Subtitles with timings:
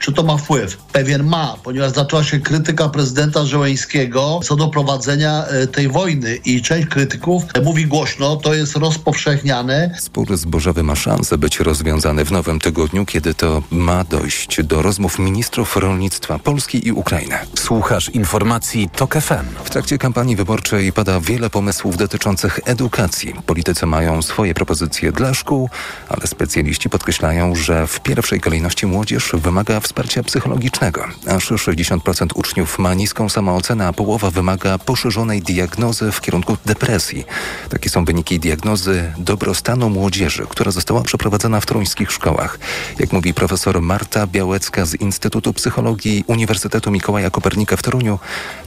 [0.00, 0.76] czy to ma wpływ?
[0.76, 6.62] Pewien ma, ponieważ zaczęła się krytyka prezydenta Żeleńskiego co do prowadzenia e, tej wojny i
[6.62, 9.94] część krytyków mówi głośno, to jest rozpowszechniane.
[9.98, 15.18] Spór zbożowy ma szansę być rozwiązany w nowym tygodniu, kiedy to ma dojść do rozmów
[15.18, 17.34] ministrów rolnictwa Polski i Ukrainy.
[17.58, 19.64] Słuchasz informacji TOK FM.
[19.64, 23.34] W trakcie kampanii wyborczej pada wiele pomysłów dotyczących edukacji.
[23.46, 25.70] Politycy mają swoje propozycje dla szkół,
[26.08, 29.89] ale specjaliści podkreślają, że w pierwszej kolejności młodzież wymaga wsparcia
[30.24, 31.04] psychologicznego.
[31.26, 37.24] Aż 60% uczniów ma niską samoocenę, a połowa wymaga poszerzonej diagnozy w kierunku depresji.
[37.68, 42.58] Takie są wyniki diagnozy dobrostanu młodzieży, która została przeprowadzona w toruńskich szkołach.
[42.98, 48.18] Jak mówi profesor Marta Białecka z Instytutu Psychologii Uniwersytetu Mikołaja Kopernika w Toruniu,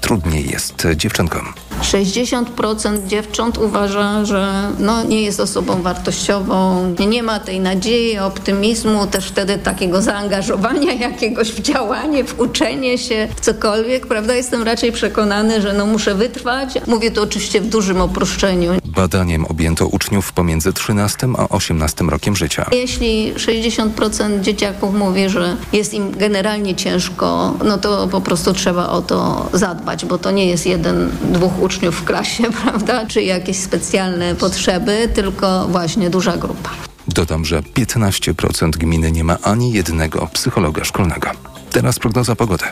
[0.01, 1.53] trudniej jest dziewczynkom.
[1.81, 9.27] 60% dziewcząt uważa, że no, nie jest osobą wartościową, nie ma tej nadziei, optymizmu, też
[9.27, 14.35] wtedy takiego zaangażowania jakiegoś w działanie, w uczenie się, w cokolwiek, prawda?
[14.35, 16.69] Jestem raczej przekonany, że no muszę wytrwać.
[16.87, 18.71] Mówię to oczywiście w dużym oproszczeniu.
[18.85, 22.65] Badaniem objęto uczniów pomiędzy 13 a 18 rokiem życia.
[22.71, 29.01] Jeśli 60% dzieciaków mówi, że jest im generalnie ciężko, no to po prostu trzeba o
[29.01, 34.35] to zadbać, bo to nie jest jeden, dwóch uczniów w klasie, prawda, czy jakieś specjalne
[34.35, 36.92] potrzeby, tylko właśnie duża grupa.
[37.07, 41.29] Dodam, że 15% gminy nie ma ani jednego psychologa szkolnego.
[41.71, 42.65] Teraz prognoza pogody.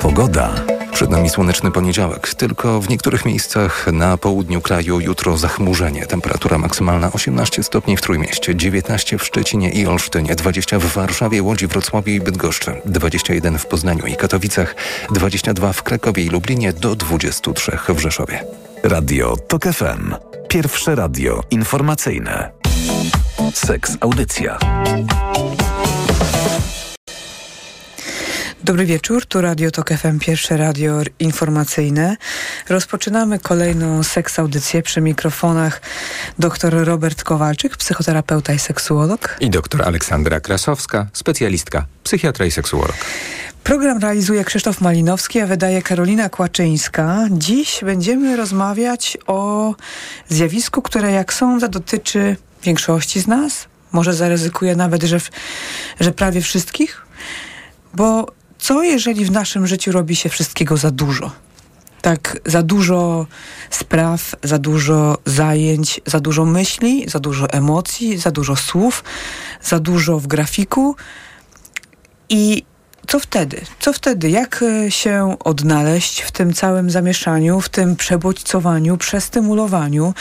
[0.00, 0.50] Pogoda.
[0.92, 6.06] Przed nami słoneczny poniedziałek, tylko w niektórych miejscach na południu kraju jutro zachmurzenie.
[6.06, 11.66] Temperatura maksymalna 18 stopni w Trójmieście, 19 w Szczecinie i Olsztynie, 20 w Warszawie, Łodzi,
[11.66, 14.74] Wrocławiu i Bydgoszczy, 21 w Poznaniu i Katowicach,
[15.14, 18.44] 22 w Krakowie i Lublinie, do 23 w Rzeszowie.
[18.82, 20.14] Radio TOK FM.
[20.48, 22.50] Pierwsze radio informacyjne.
[23.54, 24.58] Seks Audycja.
[28.64, 32.16] Dobry wieczór, tu Radio Tok FM, pierwsze radio informacyjne.
[32.68, 35.80] Rozpoczynamy kolejną seks audycję przy mikrofonach
[36.38, 39.36] dr Robert Kowalczyk, psychoterapeuta i seksuolog.
[39.40, 42.96] I dr Aleksandra Krasowska, specjalistka, psychiatra i seksuolog.
[43.64, 47.26] Program realizuje Krzysztof Malinowski, a wydaje Karolina Kłaczyńska.
[47.30, 49.74] Dziś będziemy rozmawiać o
[50.28, 53.66] zjawisku, które jak sądzę dotyczy większości z nas.
[53.92, 55.20] Może zaryzykuję nawet, że,
[56.00, 57.02] że prawie wszystkich.
[57.94, 58.26] Bo
[58.58, 61.32] co jeżeli w naszym życiu robi się wszystkiego za dużo?
[62.02, 63.26] Tak, za dużo
[63.70, 69.04] spraw, za dużo zajęć, za dużo myśli, za dużo emocji, za dużo słów,
[69.62, 70.96] za dużo w grafiku.
[72.28, 72.69] I
[73.10, 73.60] co wtedy?
[73.80, 74.30] Co wtedy?
[74.30, 80.14] Jak e, się odnaleźć w tym całym zamieszaniu, w tym przebodźcowaniu, przestymulowaniu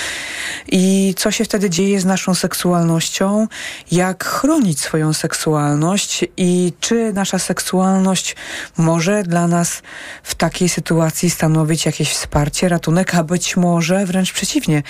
[0.68, 3.48] i co się wtedy dzieje z naszą seksualnością?
[3.92, 8.36] Jak chronić swoją seksualność i czy nasza seksualność
[8.78, 9.82] może dla nas
[10.24, 14.84] w takiej sytuacji stanowić jakieś wsparcie, ratunek, a być może wręcz przeciwnie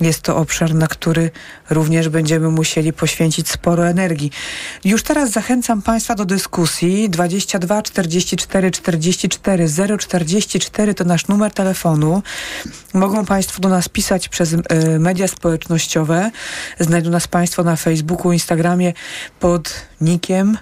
[0.00, 1.30] jest to obszar, na który
[1.70, 4.30] również będziemy musieli poświęcić sporo energii.
[4.84, 7.10] Już teraz zachęcam Państwa do dyskusji.
[7.10, 12.22] 22 44 44 044 to nasz numer telefonu.
[12.94, 14.58] Mogą Państwo do nas pisać przez y,
[14.98, 16.30] media społecznościowe.
[16.80, 18.92] Znajdą nas Państwo na Facebooku, Instagramie
[19.40, 20.58] pod nikiem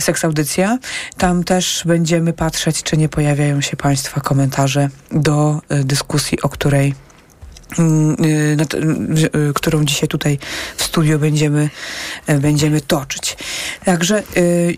[0.00, 0.78] Seksaudycja.
[1.16, 6.94] Tam też będziemy patrzeć, czy nie pojawiają się Państwa komentarze do y, dyskusji, o której
[9.54, 10.38] którą dzisiaj tutaj
[10.76, 11.70] w studio będziemy,
[12.26, 13.36] e, będziemy toczyć.
[13.84, 14.22] Także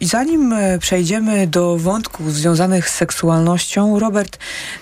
[0.00, 4.38] i zanim e, przejdziemy do wątków związanych z seksualnością, Robert,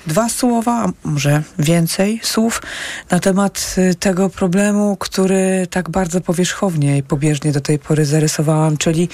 [0.07, 2.63] dwa słowa, a może więcej słów
[3.11, 8.77] na temat y, tego problemu, który tak bardzo powierzchownie i pobieżnie do tej pory zarysowałam,
[8.77, 9.09] czyli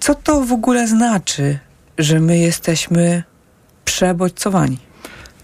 [0.00, 1.58] co to w ogóle znaczy,
[1.98, 3.22] że my jesteśmy
[3.84, 4.78] przebodźcowani?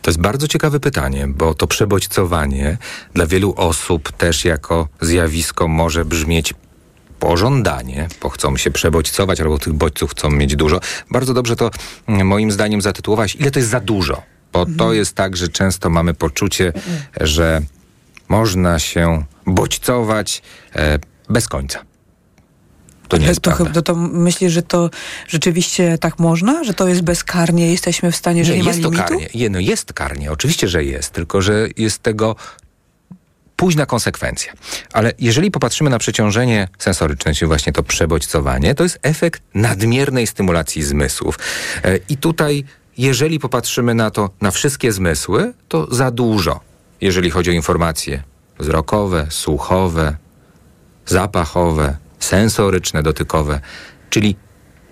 [0.03, 2.79] To jest bardzo ciekawe pytanie, bo to przebodźcowanie
[3.15, 6.55] dla wielu osób też jako zjawisko może brzmieć
[7.21, 10.81] pożądanie, bo chcą się przebodźcować, albo tych bodźców chcą mieć dużo.
[11.11, 11.71] Bardzo dobrze to
[12.07, 14.23] mm, moim zdaniem zatytułować, ile to jest za dużo.
[14.53, 14.79] Bo mhm.
[14.79, 16.73] to jest tak, że często mamy poczucie,
[17.21, 17.63] że
[18.29, 20.43] można się bodźcować
[20.75, 20.99] e,
[21.29, 21.88] bez końca.
[23.09, 24.91] To nie jest to, to, to myślisz, że to
[25.29, 26.65] rzeczywiście tak można?
[26.65, 29.03] Że to jest bezkarnie, jesteśmy w stanie, że nie, nie ma jest limitu?
[29.03, 29.29] to karnie.
[29.35, 32.37] Je, no jest karnie, oczywiście, że jest, tylko że jest tego
[33.59, 34.53] późna konsekwencja.
[34.93, 40.83] Ale jeżeli popatrzymy na przeciążenie sensoryczne, czyli właśnie to przebodźcowanie, to jest efekt nadmiernej stymulacji
[40.83, 41.39] zmysłów.
[41.85, 42.65] E, I tutaj,
[42.99, 46.61] jeżeli popatrzymy na to, na wszystkie zmysły, to za dużo,
[47.01, 48.23] jeżeli chodzi o informacje
[48.59, 50.17] wzrokowe, słuchowe,
[51.07, 53.61] zapachowe, sensoryczne, dotykowe,
[54.11, 54.37] czyli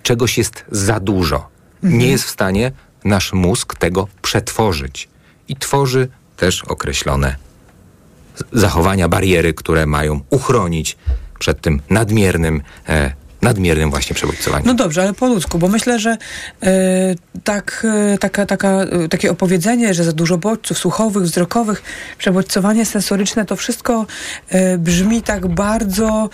[0.03, 1.49] czegoś jest za dużo.
[1.83, 2.71] Nie jest w stanie
[3.03, 5.09] nasz mózg tego przetworzyć.
[5.47, 6.07] I tworzy
[6.37, 7.35] też określone
[8.53, 10.97] zachowania, bariery, które mają uchronić
[11.39, 14.67] przed tym nadmiernym, e, nadmiernym właśnie przebodźcowaniem.
[14.67, 16.17] No dobrze, ale po ludzku, bo myślę, że
[16.63, 21.83] e, tak, e, taka, taka, e, takie opowiedzenie, że za dużo bodźców słuchowych, wzrokowych,
[22.17, 24.05] przebodźcowanie sensoryczne, to wszystko
[24.77, 26.29] brzmi tak bardzo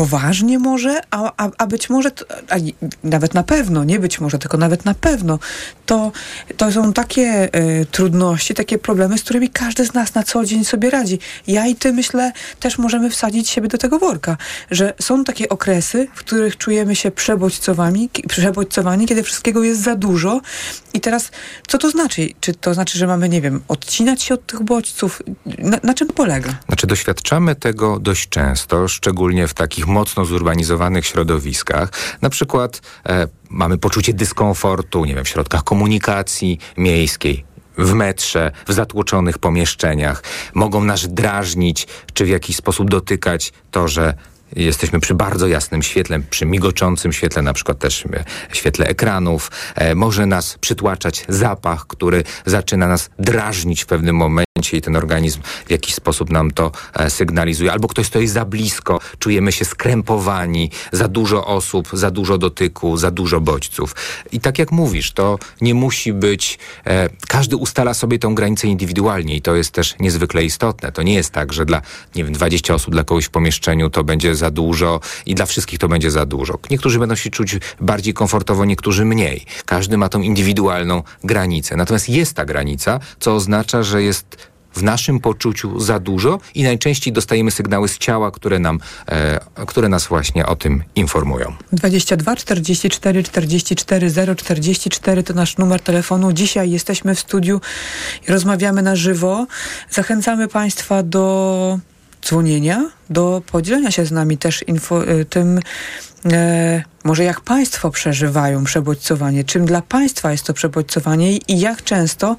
[0.00, 2.10] poważnie może, a, a, a być może,
[2.48, 2.56] a
[3.04, 5.38] nawet na pewno, nie być może, tylko nawet na pewno,
[5.86, 6.12] to,
[6.56, 10.64] to są takie e, trudności, takie problemy, z którymi każdy z nas na co dzień
[10.64, 11.18] sobie radzi.
[11.46, 14.36] Ja i ty, myślę, też możemy wsadzić siebie do tego worka,
[14.70, 20.40] że są takie okresy, w których czujemy się przebodźcowani, przebodźcowani, kiedy wszystkiego jest za dużo.
[20.94, 21.30] I teraz,
[21.68, 22.28] co to znaczy?
[22.40, 25.22] Czy to znaczy, że mamy, nie wiem, odcinać się od tych bodźców?
[25.58, 26.54] Na, na czym polega?
[26.66, 31.90] Znaczy, doświadczamy tego dość często, szczególnie w takich mocno zurbanizowanych środowiskach.
[32.22, 37.44] Na przykład e, mamy poczucie dyskomfortu, nie wiem, w środkach komunikacji miejskiej.
[37.78, 40.22] W metrze, w zatłoczonych pomieszczeniach,
[40.54, 44.14] mogą nas drażnić, czy w jakiś sposób dotykać to, że
[44.56, 49.50] Jesteśmy przy bardzo jasnym świetle, przy migoczącym świetle, na przykład też e, świetle ekranów.
[49.74, 55.40] E, może nas przytłaczać zapach, który zaczyna nas drażnić w pewnym momencie i ten organizm
[55.66, 57.72] w jakiś sposób nam to e, sygnalizuje.
[57.72, 63.10] Albo ktoś stoi za blisko, czujemy się skrępowani, za dużo osób, za dużo dotyku, za
[63.10, 63.94] dużo bodźców.
[64.32, 69.36] I tak jak mówisz, to nie musi być, e, każdy ustala sobie tą granicę indywidualnie
[69.36, 70.92] i to jest też niezwykle istotne.
[70.92, 71.82] To nie jest tak, że dla,
[72.14, 75.78] nie wiem, 20 osób dla kogoś w pomieszczeniu to będzie za dużo i dla wszystkich
[75.78, 76.58] to będzie za dużo.
[76.70, 79.44] Niektórzy będą się czuć bardziej komfortowo, niektórzy mniej.
[79.66, 81.76] Każdy ma tą indywidualną granicę.
[81.76, 87.12] Natomiast jest ta granica, co oznacza, że jest w naszym poczuciu za dużo i najczęściej
[87.12, 91.52] dostajemy sygnały z ciała, które, nam, e, które nas właśnie o tym informują.
[91.72, 96.32] 22 44 44 0 44 to nasz numer telefonu.
[96.32, 97.60] Dzisiaj jesteśmy w studiu
[98.28, 99.46] i rozmawiamy na żywo.
[99.90, 101.78] Zachęcamy Państwa do
[102.26, 105.60] dzwonienia, do podzielenia się z nami też info, y, tym,
[106.32, 112.36] e, może jak Państwo przeżywają przebodźcowanie, czym dla Państwa jest to przebodźcowanie i, jak często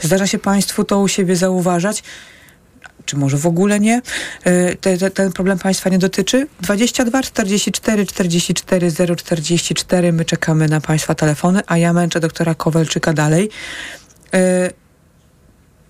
[0.00, 2.02] zdarza się Państwu to u siebie zauważać
[3.06, 4.02] czy może w ogóle nie,
[4.46, 6.46] y, te, te, ten problem Państwa nie dotyczy.
[6.60, 13.50] 22 44 44 044 my czekamy na Państwa telefony, a ja męczę doktora Kowalczyka dalej.
[14.34, 14.72] Y,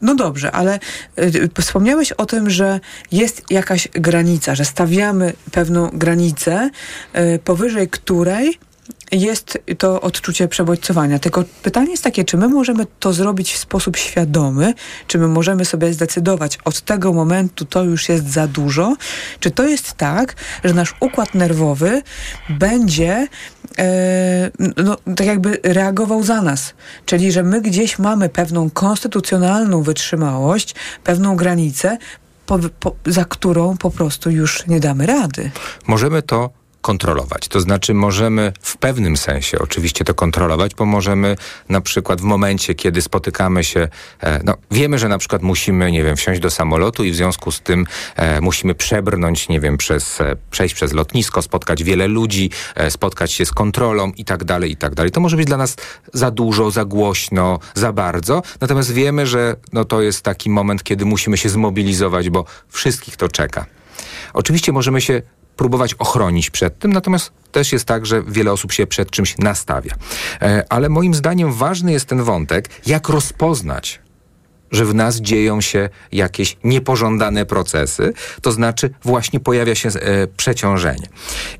[0.07, 0.79] No dobrze, ale
[1.19, 2.81] y, wspomniałeś o tym, że
[3.13, 6.71] jest jakaś granica, że stawiamy pewną granicę,
[7.17, 8.59] y, powyżej której
[9.13, 11.19] jest to odczucie przebodźcowania.
[11.19, 14.75] Tylko pytanie jest takie, czy my możemy to zrobić w sposób świadomy,
[15.07, 18.97] czy my możemy sobie zdecydować od tego momentu to już jest za dużo,
[19.41, 22.03] czy to jest tak, że nasz układ nerwowy
[22.49, 23.29] będzie
[23.79, 24.51] e,
[24.85, 26.75] no, tak jakby reagował za nas.
[27.07, 30.75] Czyli, że my gdzieś mamy pewną konstytucjonalną wytrzymałość,
[31.05, 31.99] pewną granicę,
[32.47, 35.51] po, po, za którą po prostu już nie damy rady.
[35.87, 36.51] Możemy to
[36.87, 37.49] kontrolować.
[37.49, 41.37] To znaczy możemy w pewnym sensie oczywiście to kontrolować, bo możemy
[41.69, 43.89] na przykład w momencie, kiedy spotykamy się,
[44.21, 47.53] e, no wiemy, że na przykład musimy, nie wiem, wsiąść do samolotu i w związku
[47.53, 47.87] z tym
[48.17, 52.51] e, musimy przebrnąć, nie wiem, przez, e, przejść przez lotnisko, spotkać wiele ludzi,
[52.89, 55.11] spotkać się z kontrolą i tak dalej, i tak dalej.
[55.13, 55.77] To może być dla nas
[56.13, 61.05] za dużo, za głośno, za bardzo, natomiast wiemy, że no, to jest taki moment, kiedy
[61.05, 63.67] musimy się zmobilizować, bo wszystkich to czeka.
[64.33, 65.23] Oczywiście możemy się
[65.57, 69.95] próbować ochronić przed tym, natomiast też jest tak, że wiele osób się przed czymś nastawia.
[70.43, 74.01] E, ale moim zdaniem ważny jest ten wątek, jak rozpoznać
[74.71, 81.09] że w nas dzieją się jakieś niepożądane procesy, to znaczy właśnie pojawia się e, przeciążenie.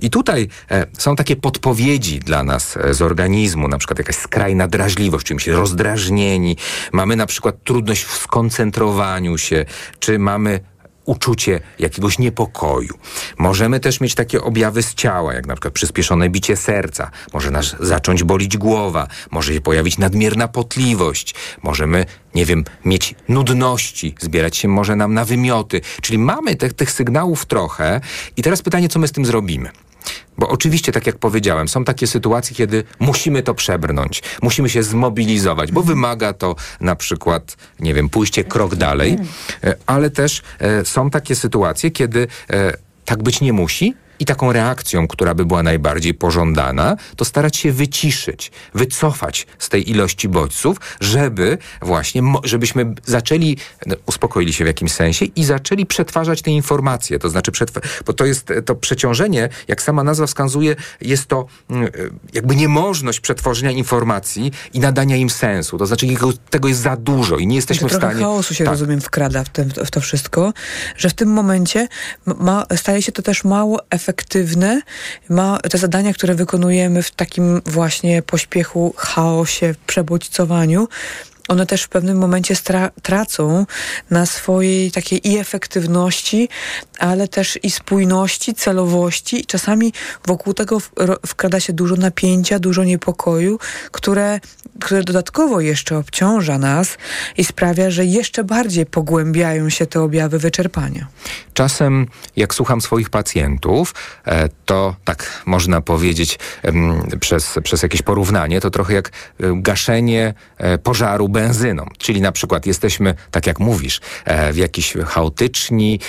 [0.01, 5.27] I tutaj e, są takie podpowiedzi dla nas z organizmu, na przykład jakaś skrajna drażliwość,
[5.27, 6.57] czymś rozdrażnieni,
[6.93, 9.65] mamy na przykład trudność w skoncentrowaniu się,
[9.99, 10.61] czy mamy
[11.07, 12.95] uczucie jakiegoś niepokoju.
[13.39, 17.77] Możemy też mieć takie objawy z ciała, jak na przykład przyspieszone bicie serca, może nas
[17.81, 24.69] zacząć bolić głowa, może się pojawić nadmierna potliwość, możemy, nie wiem, mieć nudności, zbierać się
[24.69, 25.81] może nam na wymioty.
[26.03, 28.01] Czyli mamy te, tych sygnałów trochę
[28.37, 29.71] i teraz pytanie, co my z tym zrobimy?
[30.39, 35.73] Bo oczywiście, tak jak powiedziałem, są takie sytuacje, kiedy musimy to przebrnąć, musimy się zmobilizować,
[35.73, 39.19] bo wymaga to na przykład, nie wiem, pójście krok dalej,
[39.65, 42.73] e, ale też e, są takie sytuacje, kiedy e,
[43.05, 47.73] tak być nie musi, I taką reakcją, która by była najbardziej pożądana, to starać się
[47.73, 53.57] wyciszyć, wycofać z tej ilości bodźców, żeby właśnie, żebyśmy zaczęli,
[53.87, 57.19] no, uspokoili się w jakimś sensie i zaczęli przetwarzać te informacje.
[57.19, 57.53] To znaczy,
[58.07, 61.89] bo to jest to przeciążenie, jak sama nazwa wskazuje, jest to mm,
[62.33, 65.79] jakby niemożność przetworzenia informacji i nadania im sensu.
[65.79, 66.07] To znaczy,
[66.51, 68.21] tego jest za dużo i nie jesteśmy to w stanie...
[68.21, 68.73] chaosu się, tak.
[68.73, 70.53] rozumiem, wkrada w, tym, w to wszystko,
[70.97, 71.89] że w tym momencie
[72.27, 74.06] ma, staje się to też mało efektywne.
[75.29, 80.89] Ma te zadania, które wykonujemy w takim właśnie pośpiechu, chaosie, przebodźcowaniu,
[81.49, 82.55] one też w pewnym momencie
[83.03, 83.67] tracą
[84.11, 86.49] na swojej takiej i efektywności,
[86.99, 89.41] ale też i spójności, celowości.
[89.41, 89.93] I czasami
[90.27, 90.79] wokół tego
[91.27, 93.59] wkrada się dużo napięcia, dużo niepokoju,
[93.91, 94.41] które,
[94.81, 96.99] które dodatkowo jeszcze obciąża nas
[97.37, 101.07] i sprawia, że jeszcze bardziej pogłębiają się te objawy wyczerpania.
[101.55, 106.39] Czasem, jak słucham swoich pacjentów, e, to tak można powiedzieć
[107.21, 109.13] przez, przez jakieś porównanie, to trochę jak e,
[109.55, 111.87] gaszenie e, pożaru benzyną.
[111.99, 114.01] Czyli na przykład jesteśmy, tak jak mówisz,
[114.53, 116.01] w jakiś chaotyczni,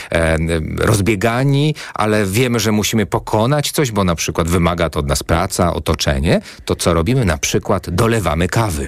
[0.77, 5.73] rozbiegani, ale wiemy, że musimy pokonać coś, bo na przykład wymaga to od nas praca,
[5.73, 6.41] otoczenie.
[6.65, 7.25] To co robimy?
[7.25, 8.87] Na przykład dolewamy kawy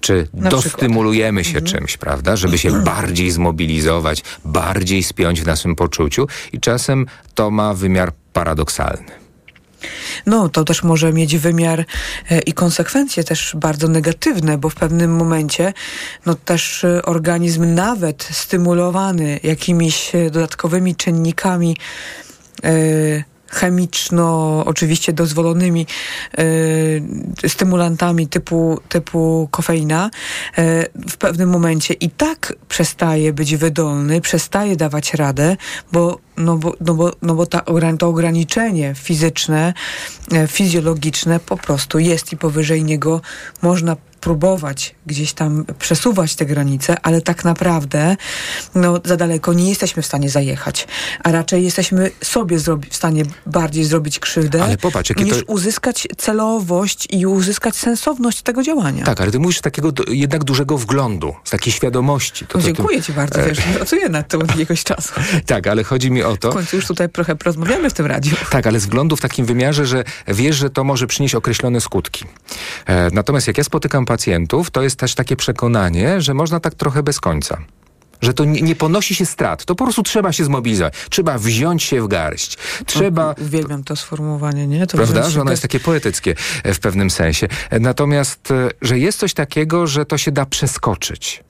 [0.00, 1.62] czy Na dostymulujemy przykład.
[1.62, 1.80] się mhm.
[1.80, 7.74] czymś, prawda, żeby się bardziej zmobilizować, bardziej spiąć w naszym poczuciu i czasem to ma
[7.74, 9.21] wymiar paradoksalny.
[10.26, 11.84] No, to też może mieć wymiar
[12.30, 15.72] e, i konsekwencje też bardzo negatywne, bo w pewnym momencie
[16.26, 21.76] no też e, organizm nawet stymulowany jakimiś e, dodatkowymi czynnikami
[23.52, 25.86] chemiczno, oczywiście dozwolonymi
[26.38, 30.10] y, stymulantami typu, typu kofeina,
[30.58, 35.56] y, w pewnym momencie i tak przestaje być wydolny, przestaje dawać radę,
[35.92, 37.64] bo no bo, no bo, no bo ta,
[37.98, 39.74] to ograniczenie fizyczne,
[40.32, 43.20] e, fizjologiczne po prostu jest i powyżej niego
[43.62, 48.16] można próbować gdzieś tam przesuwać te granice, ale tak naprawdę
[48.74, 50.86] no, za daleko nie jesteśmy w stanie zajechać,
[51.24, 52.58] a raczej jesteśmy sobie
[52.90, 55.44] w stanie bardziej zrobić krzywdę, ale popatrz, niż to...
[55.52, 59.04] uzyskać celowość i uzyskać sensowność tego działania.
[59.04, 62.46] Tak, ale ty mówisz takiego do, jednak dużego wglądu, z takiej świadomości.
[62.46, 63.48] To, to, dziękuję to, ci bardzo, e...
[63.48, 65.12] wiesz, pracuję nad tym od jakiegoś czasu.
[65.46, 66.50] tak, ale chodzi mi o to...
[66.50, 68.36] W końcu już tutaj trochę porozmawiamy w tym radiu.
[68.50, 72.24] Tak, ale z wglądu w takim wymiarze, że wiesz, że to może przynieść określone skutki.
[72.86, 77.02] E, natomiast jak ja spotykam pacjentów, to jest też takie przekonanie, że można tak trochę
[77.02, 77.58] bez końca
[78.22, 79.64] że to nie, ponosi się strat.
[79.64, 80.94] To po prostu trzeba się zmobilizować.
[81.10, 82.58] Trzeba wziąć się w garść.
[82.86, 83.34] Trzeba...
[83.40, 84.86] Uwielbiam to sformułowanie, nie?
[84.86, 85.30] To Prawda?
[85.30, 87.48] Że ono jest takie poetyckie w pewnym sensie.
[87.80, 91.44] Natomiast, e, że jest coś takiego, że to się da przeskoczyć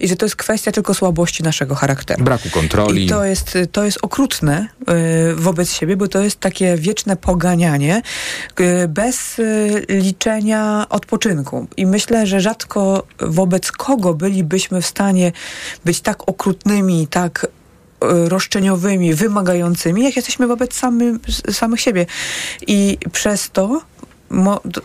[0.00, 2.24] i że to jest kwestia tylko słabości naszego charakteru.
[2.24, 3.06] Braku kontroli.
[3.06, 4.68] I to jest, to jest okrutne
[5.32, 8.02] y, wobec siebie, bo to jest takie wieczne poganianie
[8.60, 11.66] y, bez y, liczenia odpoczynku.
[11.76, 15.32] I myślę, że rzadko wobec kogo bylibyśmy w stanie
[15.84, 17.46] być tak okrutnymi, tak
[18.00, 21.18] roszczeniowymi, wymagającymi, jak jesteśmy wobec samy,
[21.52, 22.06] samych siebie.
[22.66, 23.80] I przez to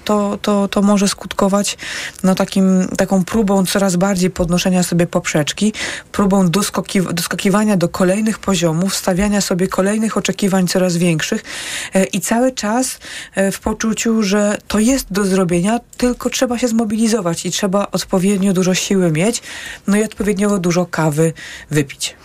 [0.03, 1.77] to, to, to może skutkować
[2.23, 5.73] no, takim, taką próbą coraz bardziej podnoszenia sobie poprzeczki,
[6.11, 11.43] próbą doskoki, doskakiwania do kolejnych poziomów, stawiania sobie kolejnych oczekiwań coraz większych
[11.93, 12.99] e, i cały czas
[13.35, 18.53] e, w poczuciu, że to jest do zrobienia, tylko trzeba się zmobilizować i trzeba odpowiednio
[18.53, 19.41] dużo siły mieć,
[19.87, 21.33] no i odpowiednio dużo kawy
[21.71, 22.15] wypić.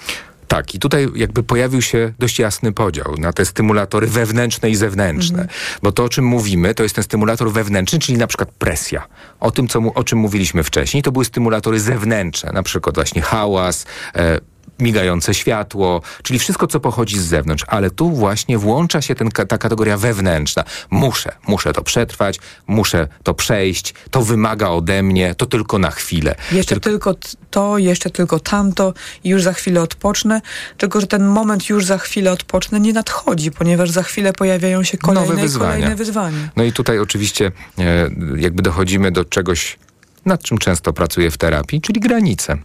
[0.49, 5.43] Tak, i tutaj jakby pojawił się dość jasny podział na te stymulatory wewnętrzne i zewnętrzne.
[5.43, 5.59] Mhm.
[5.83, 9.07] Bo to, o czym mówimy, to jest ten stymulator wewnętrzny, czyli na przykład presja.
[9.41, 13.87] O tym, co, o czym mówiliśmy wcześniej, to były stymulatory zewnętrzne, na przykład właśnie hałas,
[14.15, 14.41] e,
[14.79, 17.65] migające światło, czyli wszystko, co pochodzi z zewnątrz.
[17.69, 20.65] Ale tu właśnie włącza się ten, ta kategoria wewnętrzna.
[20.91, 26.35] Muszę, muszę to przetrwać, muszę to przejść, to wymaga ode mnie, to tylko na chwilę.
[26.53, 28.95] Jeszcze tylko, tylko to, jeszcze tylko tamto
[29.25, 30.41] i już za chwilę odpocznę,
[30.79, 34.99] tylko że ten moment już za chwilę odpocznę nie nadchodzi, ponieważ za chwilę pojawiają się
[34.99, 35.73] kolejne, Nowe wyzwania.
[35.73, 36.49] kolejne wyzwania.
[36.57, 39.79] No i tutaj oczywiście e, jakby dochodzimy do czegoś,
[40.25, 42.59] nad czym często pracuję w terapii, czyli granice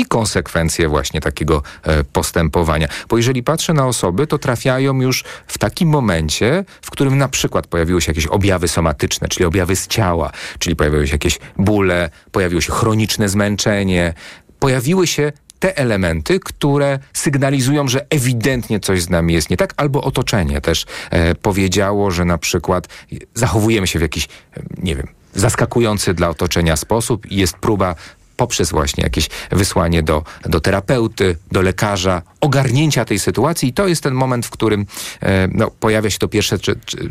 [0.00, 2.88] i konsekwencje właśnie takiego e, postępowania.
[3.08, 7.66] Bo jeżeli patrzę na osoby, to trafiają już w takim momencie, w którym na przykład
[7.66, 12.60] pojawiły się jakieś objawy somatyczne, czyli objawy z ciała, czyli pojawiły się jakieś bóle, pojawiło
[12.60, 14.14] się chroniczne zmęczenie,
[14.58, 20.02] pojawiły się te elementy, które sygnalizują, że ewidentnie coś z nami jest nie tak, albo
[20.02, 22.88] otoczenie też e, powiedziało, że na przykład
[23.34, 27.94] zachowujemy się w jakiś, e, nie wiem, zaskakujący dla otoczenia sposób i jest próba
[28.40, 34.02] poprzez właśnie jakieś wysłanie do, do terapeuty, do lekarza, ogarnięcia tej sytuacji i to jest
[34.02, 34.86] ten moment, w którym
[35.22, 36.58] e, no, pojawia się to pierwsze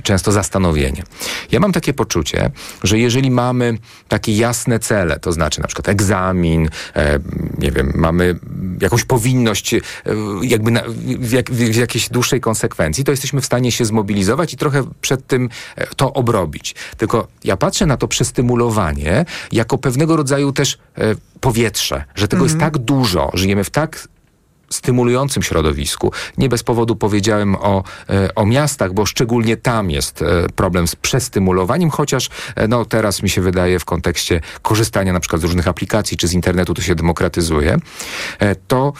[0.03, 1.03] często zastanowienie.
[1.51, 2.51] Ja mam takie poczucie,
[2.83, 7.19] że jeżeli mamy takie jasne cele, to znaczy na przykład egzamin, e,
[7.57, 8.39] nie wiem, mamy
[8.81, 9.79] jakąś powinność e,
[10.41, 10.83] jakby na,
[11.19, 15.27] w, jak, w jakiejś dłuższej konsekwencji, to jesteśmy w stanie się zmobilizować i trochę przed
[15.27, 15.50] tym
[15.95, 16.75] to obrobić.
[16.98, 20.77] Tylko ja patrzę na to przestymulowanie jako pewnego rodzaju też
[21.39, 24.07] powietrze, że tego jest tak dużo, żyjemy w tak
[24.69, 26.11] stymulującym środowisku.
[26.38, 30.95] Nie bez powodu powiedziałem o, e, o miastach, bo szczególnie tam jest e, problem z
[30.95, 35.67] przestymulowaniem, chociaż e, no, teraz mi się wydaje w kontekście korzystania na przykład z różnych
[35.67, 37.77] aplikacji czy z internetu to się demokratyzuje.
[38.67, 38.93] To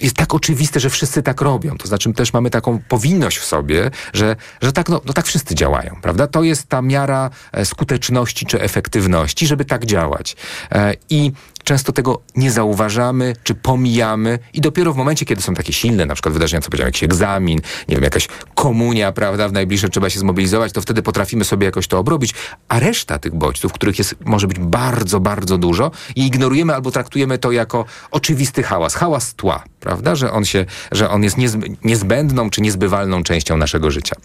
[0.00, 1.76] jest tak oczywiste, że wszyscy tak robią.
[1.76, 5.54] To znaczy też mamy taką powinność w sobie, że, że tak, no, no tak wszyscy
[5.54, 6.26] działają, prawda?
[6.26, 10.36] To jest ta miara e, skuteczności czy efektywności, żeby tak działać.
[10.72, 11.32] E, I
[11.64, 16.14] często tego nie zauważamy, czy pomijamy i dopiero w momencie, kiedy są takie silne, na
[16.14, 20.18] przykład wydarzenia, co powiedziałem, jakiś egzamin, nie wiem, jakaś komunia, prawda, w najbliższe trzeba się
[20.18, 22.34] zmobilizować, to wtedy potrafimy sobie jakoś to obrobić,
[22.68, 27.38] a reszta tych bodźców, których jest, może być bardzo, bardzo dużo i ignorujemy albo traktujemy
[27.38, 32.50] to jako oczywisty hałas, hałas tła, prawda, że on się, że on jest niezb- niezbędną
[32.50, 34.16] czy niezbywalną częścią naszego życia.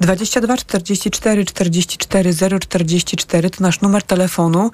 [0.00, 4.70] 22 44 44 044 to nasz numer telefonu.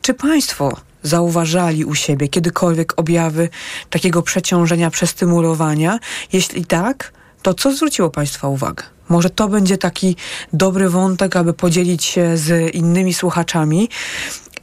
[0.00, 3.48] Czy Państwo zauważali u siebie kiedykolwiek objawy
[3.90, 5.98] takiego przeciążenia, przestymulowania?
[6.32, 7.12] Jeśli tak,
[7.42, 8.93] to co zwróciło Państwa uwagę?
[9.08, 10.16] Może to będzie taki
[10.52, 13.88] dobry wątek, aby podzielić się z innymi słuchaczami.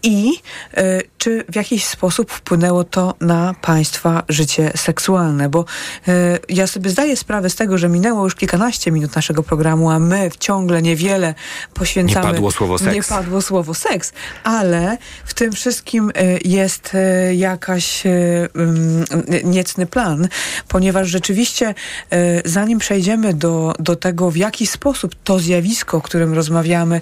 [0.03, 0.33] I
[0.77, 5.49] y, czy w jakiś sposób wpłynęło to na Państwa życie seksualne?
[5.49, 5.65] Bo
[6.07, 6.11] y,
[6.49, 10.29] ja sobie zdaję sprawę z tego, że minęło już kilkanaście minut naszego programu, a my
[10.39, 11.35] ciągle niewiele
[11.73, 12.27] poświęcamy.
[12.27, 12.95] Nie padło słowo seks.
[12.95, 16.97] Nie padło słowo seks, ale w tym wszystkim y, jest
[17.33, 18.03] jakaś
[19.43, 20.27] niecny plan,
[20.67, 21.73] ponieważ rzeczywiście
[22.45, 27.01] zanim przejdziemy do, do tego, w jaki sposób to zjawisko, o którym rozmawiamy,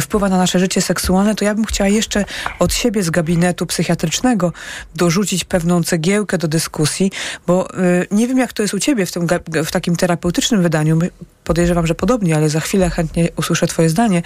[0.00, 2.24] wpływa na nasze życie seksualne, to ja bym chciała jeszcze
[2.58, 4.52] od siebie z gabinetu psychiatrycznego
[4.94, 7.12] dorzucić pewną cegiełkę do dyskusji,
[7.46, 9.26] bo y, nie wiem jak to jest u ciebie w, tym,
[9.64, 11.10] w takim terapeutycznym wydaniu, My-
[11.46, 14.22] podejrzewam, że podobnie, ale za chwilę chętnie usłyszę twoje zdanie,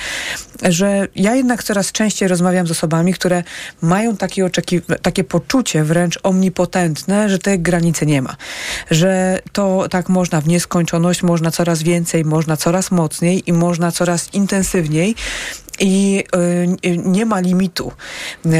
[0.62, 3.43] że ja jednak coraz częściej rozmawiam z osobami, które
[3.83, 8.37] mają takie, oczeki- takie poczucie wręcz omnipotentne, że tej granicy nie ma.
[8.91, 14.35] Że to tak można w nieskończoność, można coraz więcej, można coraz mocniej i można coraz
[14.35, 15.15] intensywniej
[15.80, 16.25] i
[16.86, 17.93] y, nie ma limitu.
[18.47, 18.50] Y,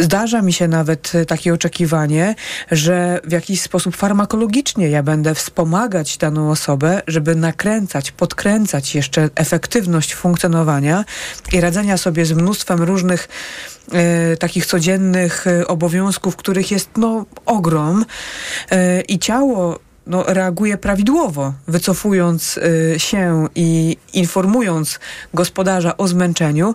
[0.00, 2.34] Zdarza mi się nawet y, takie oczekiwanie,
[2.70, 10.14] że w jakiś sposób farmakologicznie ja będę wspomagać daną osobę, żeby nakręcać, podkręcać jeszcze efektywność
[10.14, 11.04] funkcjonowania
[11.52, 13.28] i radzenia sobie z mnóstwem różnych
[14.38, 18.04] takich codziennych obowiązków, których jest no ogrom
[19.08, 25.00] i ciało no, reaguje prawidłowo, wycofując y, się i informując
[25.34, 26.74] gospodarza o zmęczeniu,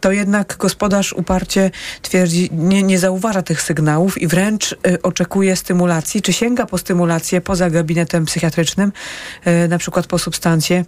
[0.00, 1.70] to jednak gospodarz uparcie
[2.02, 7.40] twierdzi, nie, nie zauważa tych sygnałów i wręcz y, oczekuje stymulacji, czy sięga po stymulację
[7.40, 8.92] poza gabinetem psychiatrycznym,
[9.46, 10.84] y, na przykład po substancje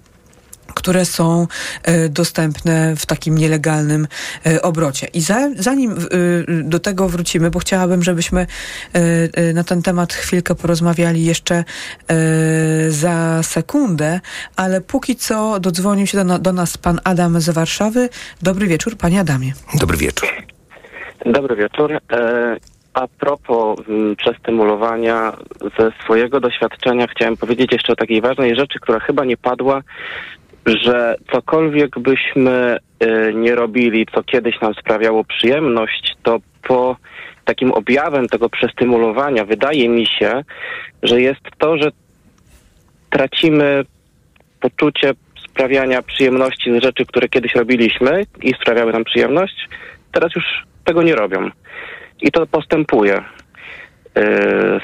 [0.74, 1.46] które są
[1.82, 4.06] e, dostępne w takim nielegalnym
[4.46, 5.06] e, obrocie.
[5.06, 5.96] I za, zanim e,
[6.62, 8.46] do tego wrócimy, bo chciałabym, żebyśmy
[8.92, 11.64] e, na ten temat chwilkę porozmawiali jeszcze
[12.88, 14.20] za sekundę,
[14.56, 18.08] ale póki co dodzwonił się do, do nas pan Adam z Warszawy.
[18.42, 19.52] Dobry wieczór, panie Adamie.
[19.74, 20.28] Dobry wieczór.
[21.26, 21.98] Dobry wieczór.
[22.94, 23.78] A propos
[24.16, 25.32] przestymulowania,
[25.78, 29.82] ze swojego doświadczenia chciałem powiedzieć jeszcze o takiej ważnej rzeczy, która chyba nie padła,
[30.66, 36.96] że cokolwiek byśmy e, nie robili, co kiedyś nam sprawiało przyjemność, to po
[37.44, 40.44] takim objawem tego przestymulowania wydaje mi się,
[41.02, 41.90] że jest to, że
[43.10, 43.84] tracimy
[44.60, 45.12] poczucie
[45.50, 49.68] sprawiania przyjemności z rzeczy, które kiedyś robiliśmy i sprawiały nam przyjemność,
[50.12, 50.44] teraz już
[50.84, 51.50] tego nie robią.
[52.22, 54.22] I to postępuje yy,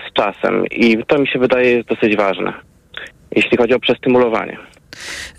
[0.08, 0.66] z czasem.
[0.66, 2.52] I to mi się wydaje jest dosyć ważne,
[3.36, 4.71] jeśli chodzi o przestymulowanie.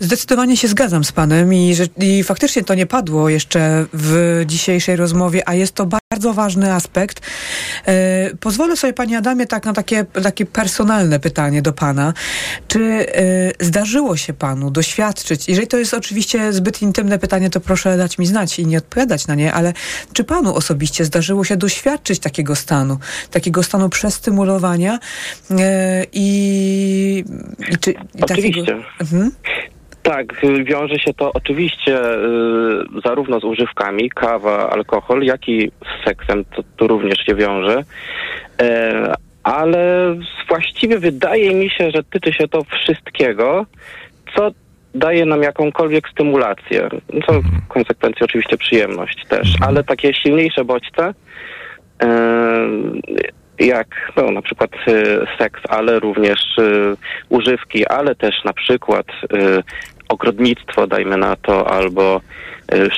[0.00, 4.96] Zdecydowanie się zgadzam z panem i, że, i faktycznie to nie padło jeszcze w dzisiejszej
[4.96, 7.20] rozmowie, a jest to bardzo ważny aspekt.
[7.86, 12.12] E, pozwolę sobie, panie Adamie, tak na takie, takie personalne pytanie do pana.
[12.68, 17.96] Czy e, zdarzyło się panu doświadczyć, jeżeli to jest oczywiście zbyt intymne pytanie, to proszę
[17.96, 19.72] dać mi znać i nie odpowiadać na nie, ale
[20.12, 22.98] czy panu osobiście zdarzyło się doświadczyć takiego stanu,
[23.30, 24.98] takiego stanu przestymulowania
[25.50, 27.24] e, i,
[27.70, 28.24] i, czy, i takiego...
[28.24, 28.76] Oczywiście.
[29.00, 29.30] Mhm.
[30.02, 30.26] Tak,
[30.64, 36.62] wiąże się to oczywiście y, zarówno z używkami, kawa, alkohol, jak i z seksem, to,
[36.76, 37.84] to również się wiąże.
[38.62, 40.14] E, ale
[40.48, 43.66] właściwie wydaje mi się, że tyczy się to wszystkiego,
[44.36, 44.50] co
[44.94, 46.88] daje nam jakąkolwiek stymulację.
[47.26, 51.14] Co w konsekwencji oczywiście przyjemność też, ale takie silniejsze bodźce,
[52.02, 52.06] e,
[53.58, 54.92] jak no, na przykład e,
[55.38, 56.62] seks, ale również e,
[57.28, 59.62] używki, ale też na przykład e,
[60.08, 62.20] ogrodnictwo, dajmy na to, albo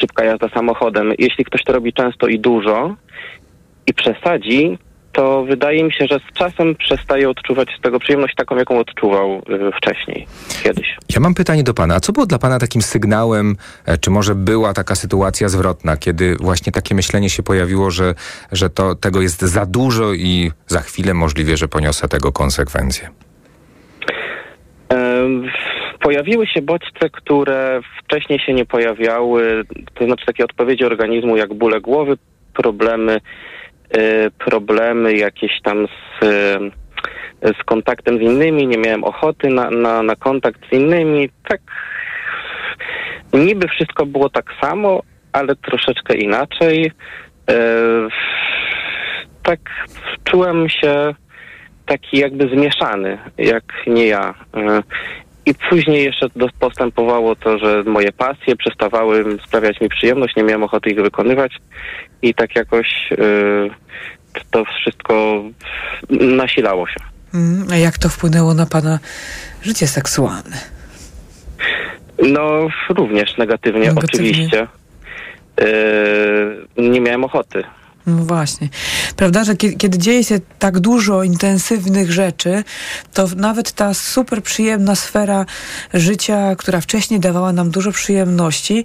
[0.01, 1.13] szybka jazda samochodem.
[1.19, 2.97] Jeśli ktoś to robi często i dużo
[3.87, 4.79] i przesadzi,
[5.17, 9.31] to wydaje mi się, że z czasem przestaje odczuwać z tego przyjemność taką, jaką odczuwał
[9.33, 10.27] e, wcześniej,
[10.63, 10.97] kiedyś.
[11.15, 11.95] Ja mam pytanie do pana.
[11.95, 16.37] A co było dla pana takim sygnałem, e, czy może była taka sytuacja zwrotna, kiedy
[16.41, 18.15] właśnie takie myślenie się pojawiło, że,
[18.53, 23.09] że to, tego jest za dużo i za chwilę możliwe, że poniosę tego konsekwencje?
[26.01, 31.81] Pojawiły się bodźce, które wcześniej się nie pojawiały, to znaczy takie odpowiedzi organizmu jak bóle
[31.81, 32.17] głowy,
[32.55, 33.21] problemy,
[34.39, 36.25] problemy jakieś tam z,
[37.43, 41.31] e, z kontaktem z innymi, nie miałem ochoty na, na, na kontakt z innymi.
[41.49, 41.61] Tak
[43.33, 46.93] niby wszystko było tak samo, ale troszeczkę inaczej.
[47.51, 47.57] E,
[49.43, 49.61] Tak
[50.25, 51.15] czułem się
[51.87, 54.35] taki jakby zmieszany, jak nie ja.
[55.47, 56.27] I później jeszcze
[56.61, 61.53] postępowało to, że moje pasje przestawały sprawiać mi przyjemność, nie miałem ochoty ich wykonywać
[62.23, 63.17] i tak jakoś e,
[64.51, 65.43] to wszystko
[66.11, 66.95] nasilało się.
[67.35, 68.99] Mm, A jak to wpłynęło na pana
[69.63, 70.57] życie seksualne?
[72.23, 74.31] No, również negatywnie, Negatywnie.
[74.31, 74.67] oczywiście.
[75.61, 75.67] E,
[76.77, 77.65] nie miałem ochoty.
[78.07, 78.69] No właśnie.
[79.17, 82.65] Prawda, że kiedy, kiedy dzieje się tak dużo intensywnych rzeczy,
[83.15, 85.47] to nawet ta super przyjemna sfera
[85.95, 88.85] życia, która wcześniej dawała nam dużo przyjemności,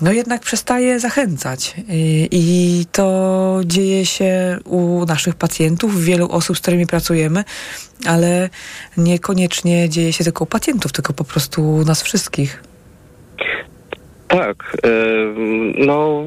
[0.00, 1.74] no jednak przestaje zachęcać.
[1.88, 7.44] I, I to dzieje się u naszych pacjentów, wielu osób, z którymi pracujemy,
[8.06, 8.48] ale
[8.96, 12.62] niekoniecznie dzieje się tylko u pacjentów, tylko po prostu u nas wszystkich.
[14.28, 14.76] Tak.
[15.86, 16.24] No,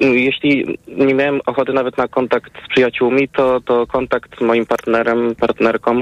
[0.00, 5.34] jeśli nie miałem ochoty nawet na kontakt z przyjaciółmi, to, to kontakt z moim partnerem,
[5.34, 6.00] partnerką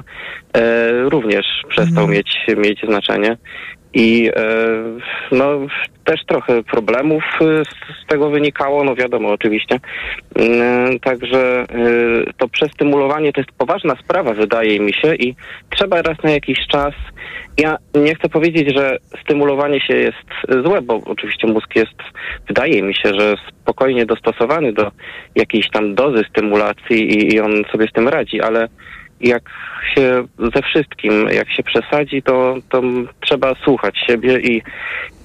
[0.53, 3.37] e, również przestał mieć, mieć znaczenie.
[3.95, 4.43] I e,
[5.33, 5.61] no,
[6.05, 9.81] też trochę problemów e, z, tego wynikało, no wiadomo oczywiście.
[10.35, 11.67] Mm, Także e,
[12.39, 15.35] to przestymulowanie to jest poważna sprawa, wydaje mi się, i
[15.71, 16.95] trzeba raz na jakiś czas.
[17.59, 21.97] Ja nie chcę powiedzieć, że stymulowanie się jest złe, bo oczywiście mózg jest,
[22.49, 24.91] wydaje mi się, że spokojnie dostosowany do
[25.35, 28.69] jakiejś tam dozy stymulacji i, i on sobie z tym radzi, ale
[29.21, 29.43] jak
[29.95, 30.25] się
[30.55, 32.83] ze wszystkim, jak się przesadzi, to, to
[33.21, 34.63] trzeba słuchać siebie i,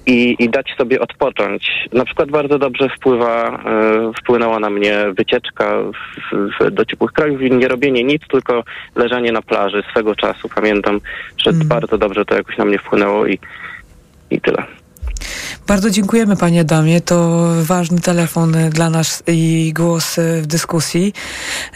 [0.06, 1.88] i, i dać sobie odpocząć.
[1.92, 7.42] Na przykład bardzo dobrze wpływa, e, wpłynęła na mnie wycieczka w, w, do ciepłych krajów
[7.42, 8.64] i nie robienie nic, tylko
[8.96, 10.48] leżenie na plaży swego czasu.
[10.54, 11.00] Pamiętam,
[11.38, 13.38] że bardzo dobrze to jakoś na mnie wpłynęło i,
[14.30, 14.79] i tyle.
[15.66, 17.00] Bardzo dziękujemy Panie Adamie.
[17.00, 21.12] To ważny telefon dla nas i głos e, w dyskusji.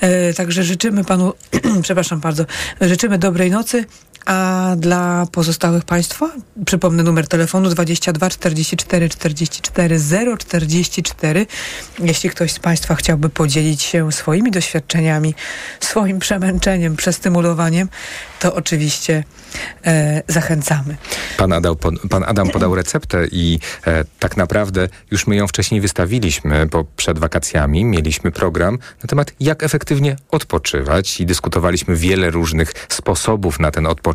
[0.00, 1.32] E, Także życzymy Panu,
[1.82, 2.44] przepraszam bardzo,
[2.80, 3.84] życzymy dobrej nocy.
[4.24, 6.30] A dla pozostałych Państwa
[6.66, 9.98] przypomnę numer telefonu 22 44 44
[10.38, 11.46] 044.
[11.98, 15.34] Jeśli ktoś z Państwa chciałby podzielić się swoimi doświadczeniami,
[15.80, 17.88] swoim przemęczeniem, przestymulowaniem,
[18.40, 19.24] to oczywiście
[19.87, 20.96] e, zachęcamy.
[21.37, 21.76] Pan Adam,
[22.10, 27.18] pan Adam podał receptę i e, tak naprawdę już my ją wcześniej wystawiliśmy, bo przed
[27.18, 33.87] wakacjami mieliśmy program na temat jak efektywnie odpoczywać i dyskutowaliśmy wiele różnych sposobów na ten
[33.87, 34.13] odpoczynek.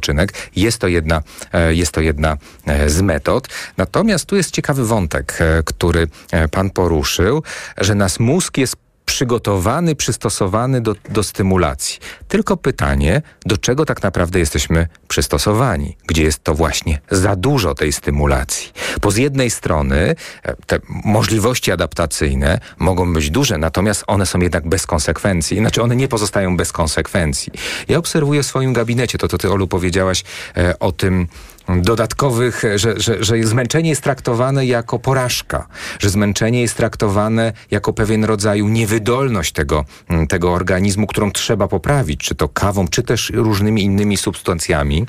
[0.55, 3.47] Jest to jedna, e, jest to jedna e, z metod.
[3.77, 6.07] Natomiast tu jest ciekawy wątek, e, który
[6.51, 7.43] pan poruszył,
[7.77, 8.75] że nasz mózg jest
[9.09, 11.99] przygotowany, przystosowany do, do stymulacji.
[12.27, 15.97] Tylko pytanie, do czego tak naprawdę jesteśmy przystosowani?
[16.07, 18.71] Gdzie jest to właśnie za dużo tej stymulacji?
[19.01, 24.69] Bo z jednej strony e, te możliwości adaptacyjne mogą być duże, natomiast one są jednak
[24.69, 25.57] bez konsekwencji.
[25.57, 27.53] Znaczy one nie pozostają bez konsekwencji.
[27.87, 30.23] Ja obserwuję w swoim gabinecie, to to ty Olu powiedziałaś
[30.57, 31.27] e, o tym,
[31.77, 35.67] dodatkowych, że, że, że zmęczenie jest traktowane jako porażka,
[35.99, 42.19] że zmęczenie jest traktowane jako pewien rodzaj niewydolność tego, mm, tego organizmu, którą trzeba poprawić,
[42.19, 45.05] czy to kawą, czy też różnymi innymi substancjami.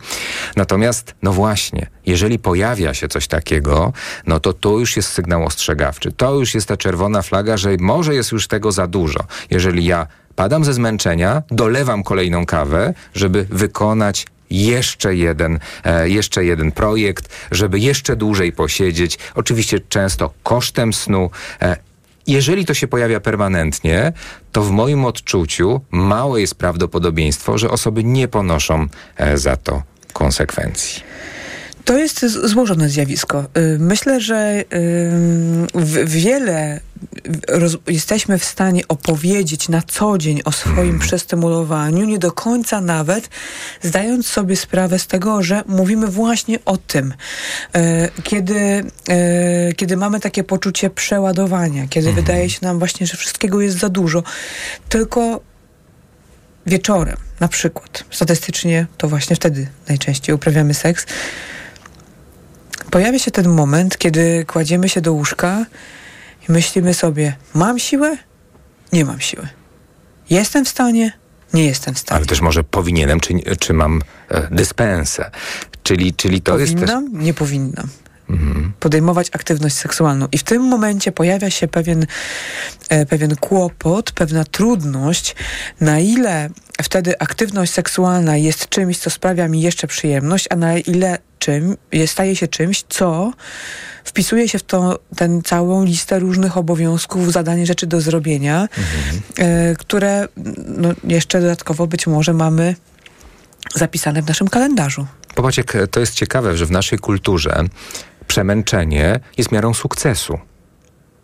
[0.56, 3.92] Natomiast, no właśnie, jeżeli pojawia się coś takiego,
[4.26, 6.12] no to to już jest sygnał ostrzegawczy.
[6.12, 9.20] To już jest ta czerwona flaga, że może jest już tego za dużo.
[9.50, 16.72] Jeżeli ja padam ze zmęczenia, dolewam kolejną kawę, żeby wykonać jeszcze jeden, e, jeszcze jeden
[16.72, 19.18] projekt, żeby jeszcze dłużej posiedzieć.
[19.34, 21.30] Oczywiście często kosztem snu.
[21.62, 21.76] E,
[22.26, 24.12] jeżeli to się pojawia permanentnie,
[24.52, 28.86] to w moim odczuciu małe jest prawdopodobieństwo, że osoby nie ponoszą
[29.16, 29.82] e, za to
[30.12, 31.02] konsekwencji.
[31.90, 33.44] To jest złożone zjawisko.
[33.56, 34.64] Y, myślę, że
[36.04, 36.80] wiele
[37.86, 40.98] jesteśmy w stanie opowiedzieć na co dzień o swoim hmm.
[40.98, 43.30] przestymulowaniu, nie do końca nawet
[43.82, 47.14] zdając sobie sprawę z tego, że mówimy właśnie o tym.
[47.74, 52.24] E, kiedy, e, kiedy mamy takie poczucie przeładowania, kiedy hmm.
[52.24, 54.22] wydaje się nam właśnie, że wszystkiego jest za dużo,
[54.88, 55.40] tylko
[56.66, 61.06] wieczorem na przykład, statystycznie to właśnie wtedy najczęściej uprawiamy seks,
[62.90, 65.66] pojawia się ten moment, kiedy kładziemy się do łóżka
[66.48, 68.16] i myślimy sobie, mam siłę?
[68.92, 69.48] Nie mam siły.
[70.30, 71.12] Jestem w stanie?
[71.54, 72.16] Nie jestem w stanie.
[72.16, 75.30] Ale też może powinienem, czy, czy mam e, dyspensę.
[75.82, 76.80] Czyli, czyli to Powinnam?
[76.80, 77.24] jest też...
[77.24, 77.88] Nie powinnam.
[78.80, 80.28] Podejmować aktywność seksualną.
[80.32, 82.06] I w tym momencie pojawia się pewien,
[82.88, 85.36] e, pewien kłopot, pewna trudność,
[85.80, 86.50] na ile
[86.82, 92.36] wtedy aktywność seksualna jest czymś, co sprawia mi jeszcze przyjemność, a na ile czym, staje
[92.36, 93.32] się czymś, co
[94.04, 99.76] wpisuje się w to, ten całą listę różnych obowiązków, zadań, rzeczy do zrobienia, mhm.
[99.76, 100.28] które
[100.66, 102.76] no, jeszcze dodatkowo być może mamy
[103.74, 105.06] zapisane w naszym kalendarzu.
[105.34, 107.64] Popatrz, jak to jest ciekawe, że w naszej kulturze
[108.30, 110.38] przemęczenie jest miarą sukcesu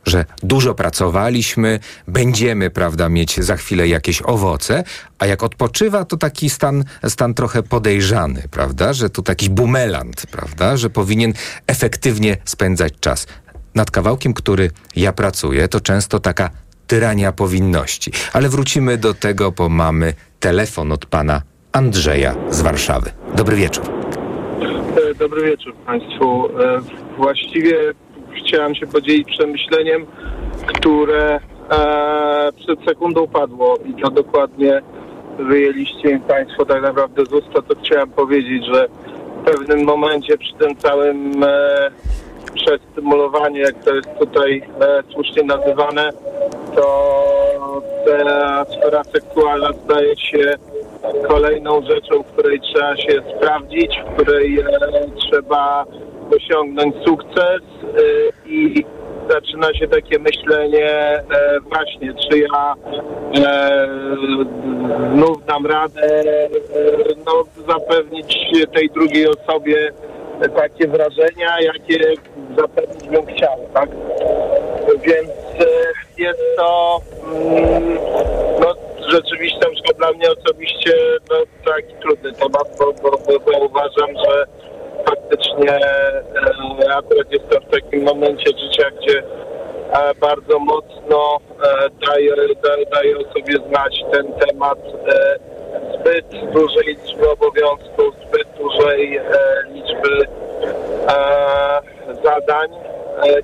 [0.06, 4.84] że dużo pracowaliśmy, będziemy, prawda, mieć za chwilę jakieś owoce,
[5.18, 10.76] a jak odpoczywa, to taki stan, stan trochę podejrzany, prawda, że to taki bumelant, prawda,
[10.76, 11.32] że powinien
[11.66, 13.26] efektywnie spędzać czas.
[13.74, 16.50] Nad kawałkiem, który ja pracuję, to często taka
[16.86, 18.12] tyrania powinności.
[18.32, 21.42] Ale wrócimy do tego, bo mamy telefon od pana
[21.72, 23.10] Andrzeja z Warszawy.
[23.36, 24.05] Dobry wieczór.
[24.96, 26.48] E, dobry wieczór Państwu.
[26.60, 26.80] E,
[27.16, 27.94] właściwie
[28.38, 30.06] chciałem się podzielić przemyśleniem,
[30.66, 34.82] które e, przed sekundą padło i to dokładnie
[35.38, 38.88] wyjęliście Państwo tak naprawdę z usta, to chciałem powiedzieć, że
[39.40, 41.44] w pewnym momencie przy tym całym
[42.54, 44.62] przestymulowaniu, jak to jest tutaj
[45.12, 46.10] słusznie nazywane,
[46.76, 50.54] to ta sfera seksualna staje się
[51.28, 54.64] kolejną rzeczą, w której trzeba się sprawdzić, w której e,
[55.16, 55.84] trzeba
[56.36, 57.60] osiągnąć sukces
[57.98, 58.84] y, i
[59.30, 61.22] zaczyna się takie myślenie e,
[61.60, 62.74] właśnie, czy ja
[63.44, 63.88] e,
[65.14, 66.48] znów dam radę e,
[67.26, 69.92] no, zapewnić tej drugiej osobie
[70.56, 72.14] takie wrażenia, jakie
[72.58, 73.88] zapewnić bym chciał, tak?
[75.02, 75.30] Więc
[76.18, 77.98] jest to mm,
[78.60, 78.85] no,
[79.76, 80.92] przykład dla mnie osobiście
[81.30, 84.46] no, taki trudny temat, bo, bo, bo, bo uważam, że
[85.04, 92.32] faktycznie e, akurat jestem w takim momencie życia, gdzie e, bardzo mocno e, daje,
[92.92, 94.78] daje o sobie znać ten temat
[95.94, 99.20] zbyt dużej liczby obowiązków, zbyt dużej
[99.74, 100.26] liczby
[102.24, 102.68] zadań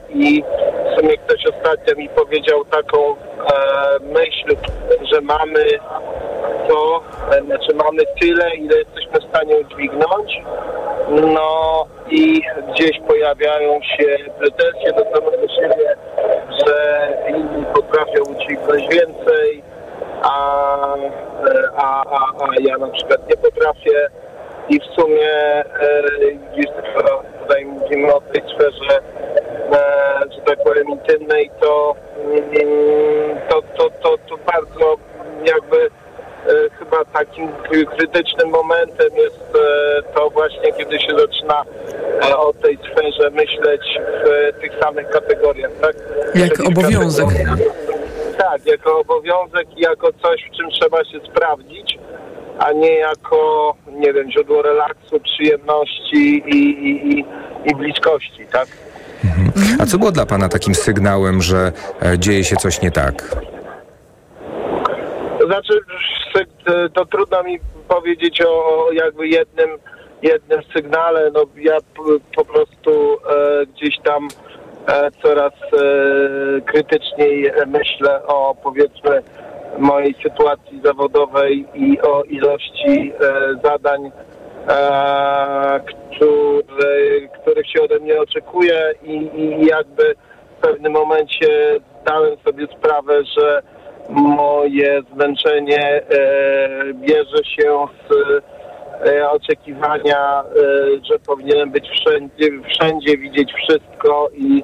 [0.09, 0.45] i
[0.93, 3.17] w sumie ktoś ostatnio mi powiedział taką
[4.01, 4.57] myśl,
[5.13, 5.65] że mamy
[6.69, 7.01] to,
[7.47, 10.43] znaczy mamy tyle, ile jesteśmy w stanie udźwignąć,
[11.35, 15.95] no i gdzieś pojawiają się pretensje do samego siebie,
[16.67, 19.63] że inni potrafią udźwignąć więcej,
[20.23, 20.97] a,
[21.77, 24.09] a, a, a ja na przykład nie potrafię.
[24.69, 26.03] I w sumie e,
[26.53, 26.67] gdzieś
[27.43, 29.01] tutaj mówimy o tej sferze,
[29.73, 34.97] e, że tak powiem, intymnej, to, mm, to, to, to, to bardzo
[35.47, 35.91] jakby
[36.47, 37.49] E, chyba takim
[37.97, 41.65] krytycznym momentem jest e, to właśnie, kiedy się zaczyna
[42.29, 43.81] e, o tej sferze myśleć
[44.25, 45.97] w tych samych kategoriach, tak?
[46.35, 47.29] Jak Czyli obowiązek.
[48.39, 51.99] Tak, jako obowiązek i jako coś, w czym trzeba się sprawdzić,
[52.59, 57.25] a nie jako, nie wiem, źródło relaksu, przyjemności i, i, i,
[57.65, 58.69] i bliskości, tak?
[59.25, 59.53] Mhm.
[59.81, 61.73] A co było dla Pana takim sygnałem, że
[62.19, 63.37] dzieje się coś nie tak?
[65.41, 65.81] To znaczy,
[66.95, 69.71] to trudno mi powiedzieć o jakby jednym,
[70.23, 71.31] jednym sygnale.
[71.35, 71.79] No ja
[72.37, 74.29] po prostu e, gdzieś tam
[74.89, 79.23] e, coraz e, krytyczniej myślę o powiedzmy
[79.79, 84.11] mojej sytuacji zawodowej i o ilości e, zadań,
[84.69, 90.15] e, które, których się ode mnie oczekuje i, i jakby
[90.59, 93.63] w pewnym momencie dałem sobie sprawę, że
[94.09, 98.43] moje zmęczenie e, bierze się z
[99.09, 100.45] e, oczekiwania,
[101.11, 104.63] że powinienem być wszędzie, wszędzie widzieć wszystko i,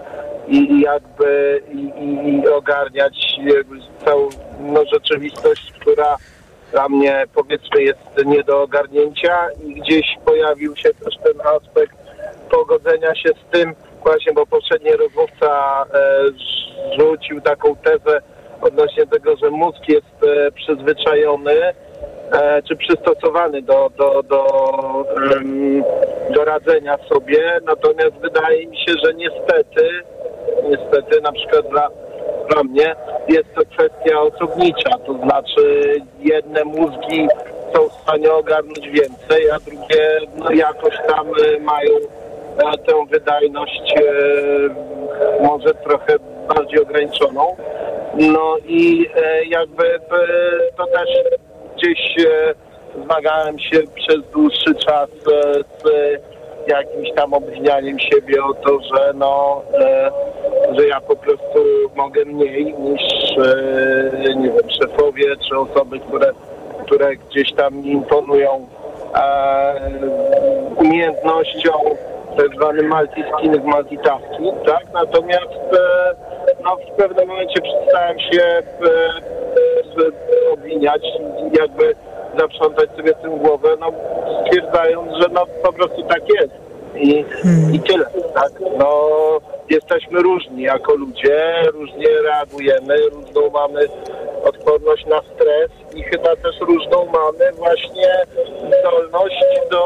[0.49, 1.93] i jakby i,
[2.29, 4.29] i ogarniać jakby całą
[4.61, 6.17] no, rzeczywistość, która
[6.73, 11.97] dla mnie powiedzmy jest nie do ogarnięcia i gdzieś pojawił się też ten aspekt
[12.51, 16.25] pogodzenia się z tym właśnie, bo poprzedni rozmówca e,
[16.99, 18.21] rzucił taką tezę
[18.61, 21.53] odnośnie tego, że mózg jest e, przyzwyczajony
[22.33, 24.45] e, czy przystosowany do, do, do,
[25.37, 25.85] em,
[26.35, 29.89] do radzenia sobie, natomiast wydaje mi się, że niestety,
[30.69, 31.89] niestety na przykład dla,
[32.49, 32.95] dla mnie
[33.29, 37.29] jest to kwestia osobnicza, to znaczy jedne mózgi
[37.75, 41.91] są w stanie ogarnąć więcej, a drugie no, jakoś tam e, mają
[42.59, 46.17] e, tę wydajność e, może trochę
[46.49, 47.57] bardziej ograniczoną.
[48.15, 49.11] No i
[49.49, 50.01] jakby
[50.77, 51.09] to też
[51.77, 52.27] gdzieś
[53.05, 55.85] zmagałem się przez dłuższy czas z
[56.69, 60.11] jakimś tam obwinianiem siebie o to, że no, e,
[60.79, 61.59] że ja po prostu
[61.97, 63.03] mogę mniej niż
[63.39, 66.33] e, nie wiem, szefowie czy osoby, które,
[66.87, 68.67] które gdzieś tam mi imponują
[69.15, 69.91] e,
[70.77, 71.73] umiejętnością
[72.39, 74.93] tak zwany multi-skilling, multitasking, tak?
[74.93, 76.15] Natomiast e,
[76.65, 78.63] no, w pewnym momencie przestałem się e,
[80.05, 81.03] e, obwiniać
[81.61, 81.95] jakby
[82.39, 83.93] zaprzątać sobie tym głowę, no
[84.47, 86.53] stwierdzając, że no po prostu tak jest.
[86.95, 87.25] I,
[87.73, 88.53] i tyle, tak?
[88.79, 89.09] No
[89.71, 93.81] jesteśmy różni jako ludzie, różnie reagujemy, różną mamy
[94.45, 98.09] odporność na stres i chyba też różną mamy właśnie
[98.81, 99.85] zdolność do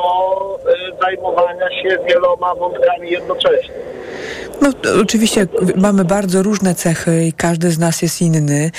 [0.57, 3.75] e, zajmowania się wieloma wątkami jednocześnie.
[4.62, 8.71] No, oczywiście mamy bardzo różne cechy i każdy z nas jest inny.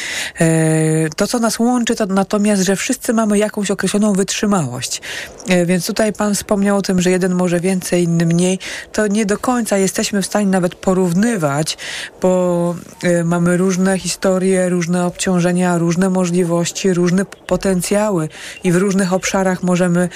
[0.41, 5.01] E, to, co nas łączy, to natomiast, że wszyscy mamy jakąś określoną wytrzymałość.
[5.49, 8.59] E, więc tutaj Pan wspomniał o tym, że jeden może więcej, inny mniej.
[8.91, 11.77] To nie do końca jesteśmy w stanie nawet porównywać,
[12.21, 12.75] bo
[13.23, 18.29] mamy różne historie, różne obciążenia, różne możliwości, różne potencjały
[18.63, 20.09] i w różnych obszarach możemy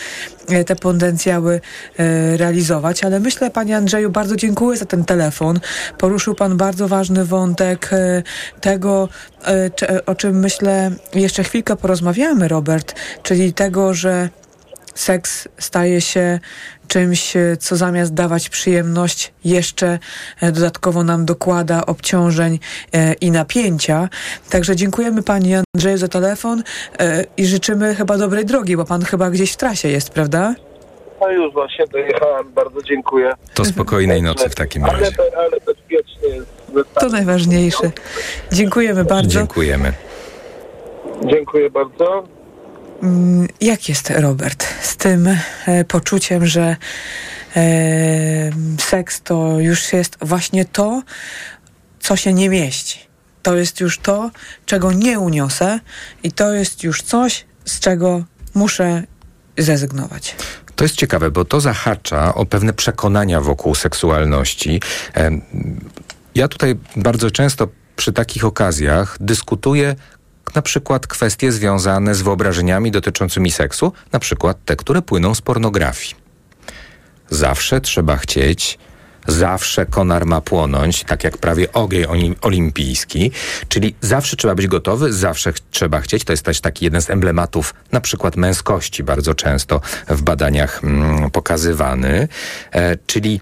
[0.50, 1.62] e, te potencjały
[1.98, 3.04] e, realizować.
[3.04, 5.60] Ale myślę, Panie Andrzeju, bardzo dziękuję za ten telefon.
[5.98, 8.24] Poruszył Pan bardzo ważny wątek e,
[8.62, 9.10] tego,
[10.06, 14.30] o czym myślę jeszcze chwilkę porozmawiamy, Robert, czyli tego, że
[14.96, 16.40] seks staje się
[16.88, 20.00] czymś, e, co zamiast dawać przyjemność, jeszcze
[20.42, 22.60] e, dodatkowo nam dokłada obciążeń
[22.94, 24.10] e, i napięcia.
[24.50, 26.64] Także dziękujemy Pani Andrzeju za telefon
[27.38, 30.56] i życzymy chyba dobrej drogi, bo Pan chyba gdzieś w trasie jest, prawda?
[31.22, 33.34] No już właśnie dojechałem, bardzo dziękuję.
[33.54, 35.12] To spokojnej nocy w takim razie.
[35.38, 36.48] ale bezpiecznie jest.
[37.00, 37.92] To najważniejsze.
[38.52, 39.30] Dziękujemy bardzo.
[39.30, 39.94] Dziękujemy.
[41.26, 42.37] Dziękuję bardzo.
[43.04, 45.28] Mm, Jak jest, Robert, z tym
[45.66, 46.76] e, poczuciem, że
[47.56, 51.04] e, seks to już jest właśnie to,
[52.00, 53.00] co się nie mieści.
[53.44, 54.32] To jest już to,
[54.66, 55.80] czego nie uniosę
[56.24, 59.04] i to jest już coś, z czego muszę
[59.58, 60.36] zrezygnować.
[60.76, 64.82] To jest ciekawe, bo to zahacza o pewne przekonania wokół seksualności.
[65.14, 65.42] Em,
[66.36, 69.96] Ja tutaj bardzo często przy takich okazjach dyskutuję
[70.56, 76.16] na przykład kwestie związane z wyobrażeniami dotyczącymi seksu, na przykład te, które płyną z pornografii.
[77.30, 78.80] Zawsze trzeba chcieć,
[79.28, 83.32] zawsze konar ma płonąć, tak jak prawie ogień olim- olimpijski,
[83.68, 86.24] czyli zawsze trzeba być gotowy, zawsze ch- trzeba chcieć.
[86.24, 91.32] To jest też taki jeden z emblematów na przykład męskości, bardzo często w badaniach mm,
[91.32, 92.28] pokazywany,
[92.72, 93.42] e, czyli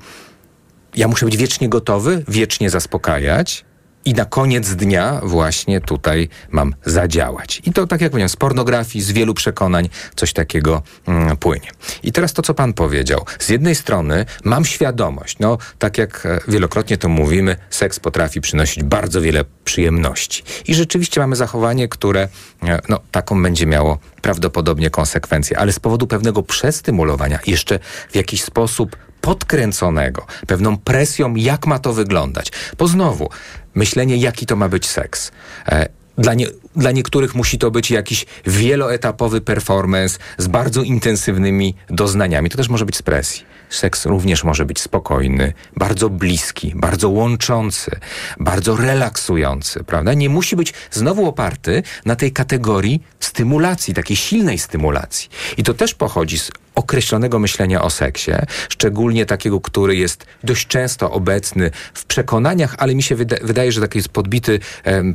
[0.96, 3.66] ja muszę być wiecznie gotowy, wiecznie zaspokajać.
[4.06, 7.62] I na koniec dnia właśnie tutaj mam zadziałać.
[7.66, 11.68] I to, tak jak powiedziałem, z pornografii, z wielu przekonań coś takiego mm, płynie.
[12.04, 13.26] I teraz to, co pan powiedział.
[13.40, 18.84] Z jednej strony mam świadomość, no tak jak e, wielokrotnie to mówimy, seks potrafi przynosić
[18.84, 20.44] bardzo wiele przyjemności.
[20.68, 22.28] I rzeczywiście mamy zachowanie, które
[22.64, 27.80] e, no, taką będzie miało prawdopodobnie konsekwencje, ale z powodu pewnego przestymulowania, jeszcze
[28.12, 32.52] w jakiś sposób podkręconego, pewną presją, jak ma to wyglądać.
[32.78, 33.30] Bo znowu,
[33.76, 35.32] myślenie, jaki to ma być seks.
[35.68, 42.50] E, Dla, nie, dla niektórych musi to być jakiś wieloetapowy performance z bardzo intensywnymi doznaniami.
[42.50, 43.44] To też może być z presji.
[43.70, 47.92] Seks również może być spokojny, bardzo bliski, bardzo łączący,
[48.40, 50.14] bardzo relaksujący, prawda?
[50.14, 55.30] Nie musi być znowu oparty na tej kategorii stymulacji, takiej silnej stymulacji.
[55.58, 58.32] I to też pochodzi z określonego myślenia o seksie,
[58.70, 63.82] szczególnie takiego, który jest dość często obecny w przekonaniach, ale mi się wyda wydaje, że
[63.82, 64.60] taki jest podbity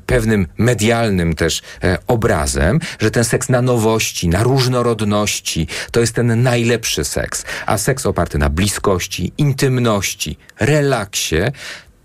[0.06, 6.42] pewnym medialnym też e, obrazem, że ten seks na nowości, na różnorodności, to jest ten
[6.42, 11.36] najlepszy seks, a seks oparty na bliskości, intymności, relaksie,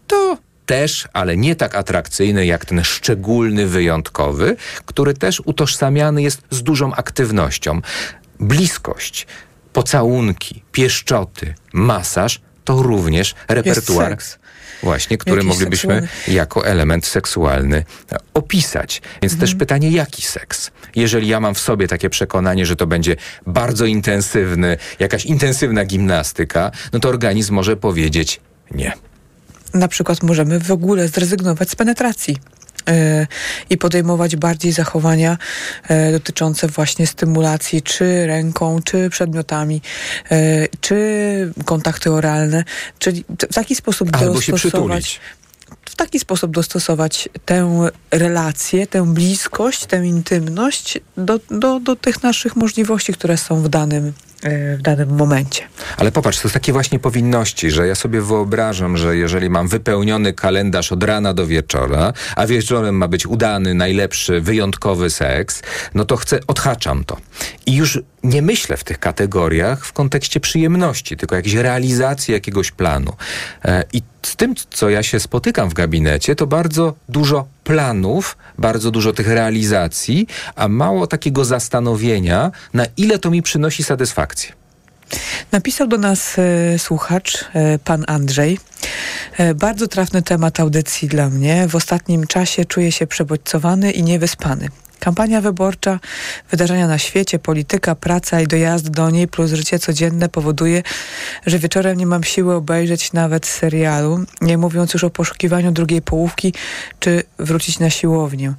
[0.08, 6.64] to też, ale nie tak atrakcyjny jak ten szczególny, wyjątkowy, który też utożsamiany jest z
[6.64, 7.82] dużą aktywnością.
[8.39, 9.28] Bliskość,
[9.76, 14.09] pocałunki, pieszczoty, masaż to również repertuar.
[14.11, 14.38] seks.
[14.84, 16.34] Właśnie, który Jakiś moglibyśmy seksualny.
[16.34, 19.01] jako element seksualny e, opisać.
[19.21, 19.39] Więc Mhm.
[19.39, 20.71] też pytanie, jaki seks?
[20.95, 23.15] Jeżeli ja mam w sobie takie przekonanie, że to będzie
[23.47, 28.93] bardzo intensywny, jakaś intensywna gimnastyka, no to organizm może powiedzieć nie.
[29.73, 32.38] na przykład możemy w ogóle zrezygnować z penetracji.
[32.89, 33.27] E,
[33.69, 35.38] I podejmować bardziej zachowania
[35.88, 39.81] e, dotyczące właśnie stymulacji, czy ręką, czy przedmiotami,
[40.31, 42.63] e, czy kontakty oralne,
[42.99, 45.19] czyli w taki sposób Albo się dostosować przytulić.
[45.86, 52.55] w taki sposób dostosować tę relację, tę bliskość, tę intymność do, do, do tych naszych
[52.55, 54.13] możliwości, które są w danym,
[54.77, 55.61] w danym momencie.
[55.97, 60.33] Ale popatrz, to są takie właśnie powinności, że ja sobie wyobrażam, że jeżeli mam wypełniony
[60.33, 65.61] kalendarz od rana do wieczora, a wieczorem ma być udany, najlepszy, wyjątkowy seks,
[65.93, 67.17] no to chcę, odhaczam to.
[67.65, 73.13] I już nie myślę w tych kategoriach w kontekście przyjemności, tylko jakiejś realizacji jakiegoś planu.
[73.65, 78.91] E, I z tym, co ja się spotykam w gabinecie, to bardzo dużo planów, bardzo
[78.91, 84.51] dużo tych realizacji, a mało takiego zastanowienia, na ile to mi przynosi satysfakcję.
[85.51, 88.59] Napisał do nas e, słuchacz, e, pan Andrzej.
[89.55, 91.67] Bardzo trafny temat audycji dla mnie.
[91.67, 94.69] W ostatnim czasie czuję się przebodźcowany i niewyspany.
[94.99, 95.99] Kampania wyborcza,
[96.51, 100.83] wydarzenia na świecie, polityka, praca i dojazd do niej plus życie codzienne powoduje,
[101.45, 106.53] że wieczorem nie mam siły obejrzeć nawet serialu, nie mówiąc już o poszukiwaniu drugiej połówki
[106.99, 108.53] czy wrócić na siłownię.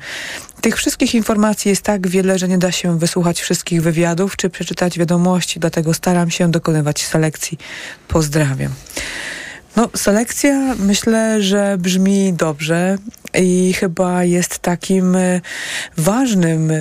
[0.60, 4.98] Tych wszystkich informacji jest tak wiele, że nie da się wysłuchać wszystkich wywiadów czy przeczytać
[4.98, 7.58] wiadomości, dlatego staram się dokonywać selekcji.
[8.08, 8.72] Pozdrawiam.
[9.76, 12.98] No, selekcja myślę, że brzmi dobrze
[13.38, 15.40] i chyba jest takim e,
[15.96, 16.74] ważnym e,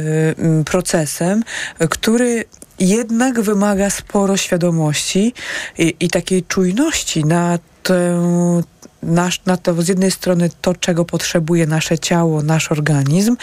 [0.65, 1.43] procesem,
[1.89, 2.45] który
[2.79, 5.33] jednak wymaga sporo świadomości
[5.77, 8.21] i, i takiej czujności na tę
[9.05, 13.35] nasz, na to z jednej strony to, czego potrzebuje nasze ciało, nasz organizm,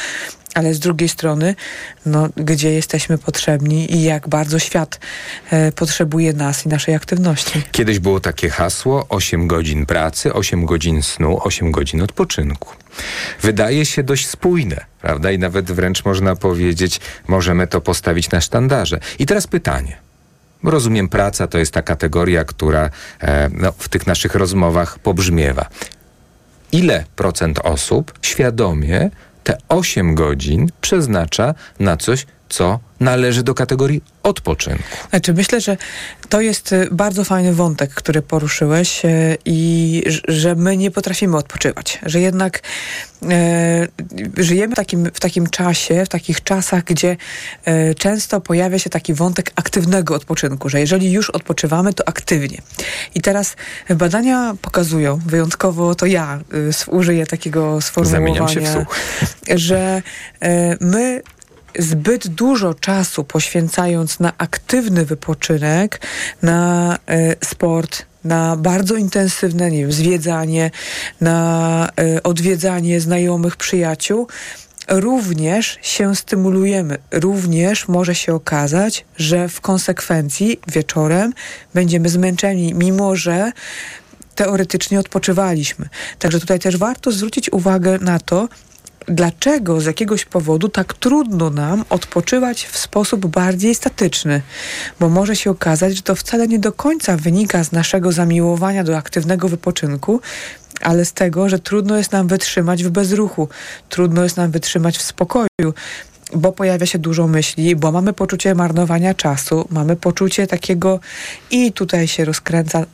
[0.55, 1.55] ale z drugiej strony,
[2.07, 5.01] no, gdzie jesteśmy potrzebni i jak bardzo świat
[5.51, 7.63] e, potrzebuje nas i naszej aktywności.
[7.73, 12.69] Kiedyś było takie hasło 8 godzin pracy, 8 godzin snu, 8 godzin odpoczynku.
[13.43, 15.31] Wydaje się dość spójne, prawda?
[15.31, 19.01] I nawet wręcz można powiedzieć, możemy to postawić na sztandarze.
[19.19, 20.12] I teraz pytanie.
[20.65, 22.91] Rozumiem, praca to jest ta kategoria, która
[23.21, 25.67] e, no, w tych naszych rozmowach pobrzmiewa.
[26.73, 29.11] Ile procent osób świadomie
[29.45, 34.83] te 8 godzin przeznacza na coś, co należy do kategorii odpoczynku?
[35.11, 35.77] Znaczy, myślę, że
[36.29, 41.99] to jest e, bardzo fajny wątek, który poruszyłeś e, i że my nie potrafimy odpoczywać,
[42.07, 42.61] że jednak
[43.31, 43.89] e,
[44.37, 47.17] żyjemy w takim, w takim czasie, w takich czasach, gdzie
[47.65, 52.59] e, często pojawia się taki wątek aktywnego odpoczynku, że jeżeli już odpoczywamy, to aktywnie.
[53.15, 53.57] I teraz
[53.89, 56.41] badania pokazują, wyjątkowo to ja
[56.89, 58.47] e, użyję takiego sformułowania,
[59.55, 60.03] że
[60.41, 61.23] e, my
[61.79, 66.01] zbyt dużo czasu poświęcając na aktywny wypoczynek,
[66.43, 70.71] na e, sport, na bardzo intensywne nie wiem, zwiedzanie,
[71.21, 74.29] na e, odwiedzanie znajomych, przyjaciół,
[74.89, 76.99] również się stymulujemy.
[77.11, 81.33] Również może się okazać, że w konsekwencji wieczorem
[81.75, 83.53] będziemy zmęczeni, mimo że
[84.35, 85.89] teoretycznie odpoczywaliśmy.
[86.19, 88.49] Także tutaj też warto zwrócić uwagę na to,
[89.09, 94.43] dlaczego z jakiegoś powodu tak trudno nam odpoczywać w sposób bardziej statyczny.
[95.01, 98.97] Bo może się okazać, że to wcale nie do końca wynika z naszego zamiłowania do
[98.97, 100.21] aktywnego wypoczynku,
[100.81, 103.49] ale z tego, że trudno jest nam wytrzymać w bezruchu,
[103.89, 105.75] trudno jest nam wytrzymać w spokoju.
[106.35, 111.01] Bo pojawia się dużo myśli, bo mamy poczucie marnowania czasu, mamy poczucie takiego
[111.51, 112.87] i tutaj się rozkręca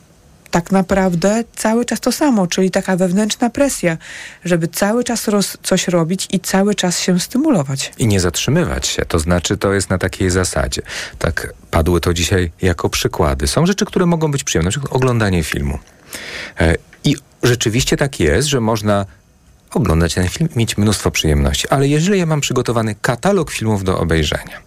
[0.51, 3.97] tak naprawdę cały czas to samo, czyli taka wewnętrzna presja,
[4.45, 7.91] żeby cały czas roz, coś robić i cały czas się stymulować.
[7.97, 9.05] I nie zatrzymywać się.
[9.05, 10.81] To znaczy, to jest na takiej zasadzie.
[11.19, 13.47] Tak, padły to dzisiaj jako przykłady.
[13.47, 15.79] Są rzeczy, które mogą być przyjemne, na przykład oglądanie filmu.
[16.59, 19.05] E, I rzeczywiście tak jest, że można
[19.73, 21.67] oglądać ten film, mieć mnóstwo przyjemności.
[21.69, 24.61] Ale jeżeli ja mam przygotowany katalog filmów do obejrzenia,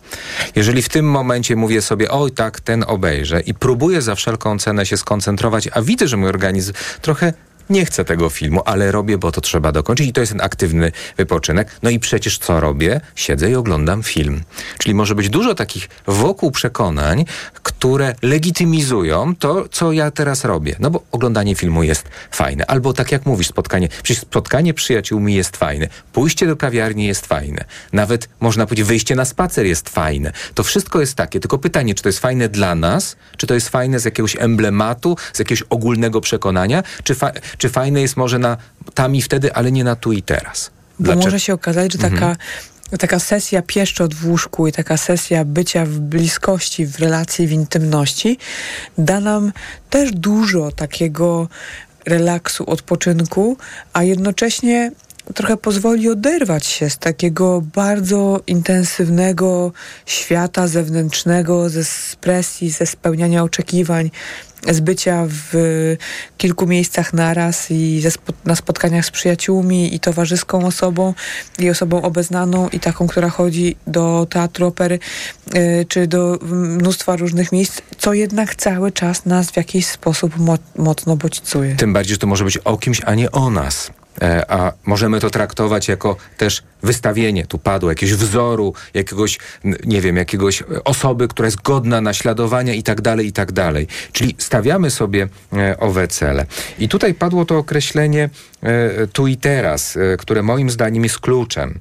[0.57, 4.87] jeżeli w tym momencie mówię sobie, oj tak, ten obejrzę i próbuję za wszelką cenę
[4.87, 6.73] się skoncentrować, a widzę, że mój organizm
[7.03, 7.33] trochę
[7.71, 10.93] nie chcę tego filmu, ale robię, bo to trzeba dokończyć i to jest ten aktywny
[11.17, 11.69] wypoczynek.
[11.83, 13.01] No i przecież co robię?
[13.15, 14.43] Siedzę i oglądam film.
[14.79, 17.25] Czyli może być dużo takich wokół przekonań,
[17.63, 20.77] które legitymizują to, co ja teraz robię.
[20.81, 22.67] No bo oglądanie filmu jest fajne.
[22.67, 25.89] Albo tak jak mówisz, spotkanie, przecież spotkanie przyjaciółmi jest fajne.
[26.13, 27.65] Pójście do kawiarni jest fajne.
[27.93, 30.33] Nawet można powiedzieć, wyjście na spacer jest fajne.
[30.55, 31.41] To wszystko jest takie.
[31.41, 35.17] Tylko pytanie, czy to jest fajne dla nas, czy to jest fajne z jakiegoś emblematu,
[35.33, 38.57] z jakiegoś ogólnego przekonania, czy, fa czy fajne jest może na
[38.95, 40.71] tam i wtedy, ale nie na tu i teraz.
[40.99, 41.25] Bo Dlaczego?
[41.25, 42.37] może się okazać, że taka, mhm.
[42.99, 48.39] taka sesja pieszczot w łóżku i taka sesja bycia w bliskości, w relacji, w intymności
[48.99, 49.53] da nam
[49.91, 51.49] też dużo takiego
[52.07, 53.57] relaksu, odpoczynku,
[53.93, 54.93] a jednocześnie
[55.35, 59.73] trochę pozwoli oderwać się z takiego bardzo intensywnego
[60.07, 61.83] świata zewnętrznego, ze
[62.21, 64.11] presji, ze spełniania oczekiwań,
[64.71, 65.53] z bycia w
[66.37, 68.03] kilku miejscach naraz i
[68.45, 71.15] na spotkaniach z przyjaciółmi i towarzyską osobą
[71.59, 74.99] i osobą obeznaną i taką, która chodzi do teatru opery
[75.55, 80.59] y, czy do mnóstwa różnych miejsc, co jednak cały czas nas w jakiś sposób mo
[80.77, 81.77] mocno bodźcuje.
[81.77, 83.91] Tym bardziej, że to może być o kimś, a nie o nas.
[84.21, 89.39] E, a możemy to traktować jako też wystawienie, tu padło, jakiegoś wzoru, jakiegoś,
[89.85, 93.87] nie wiem, jakiegoś osoby, która jest godna naśladowania i tak dalej, i tak dalej.
[94.13, 96.47] Czyli stawiamy sobie e, owe cele.
[96.79, 98.31] I tutaj padło to określenie
[98.63, 101.79] e, tu i teraz, które moim zdaniem jest kluczem.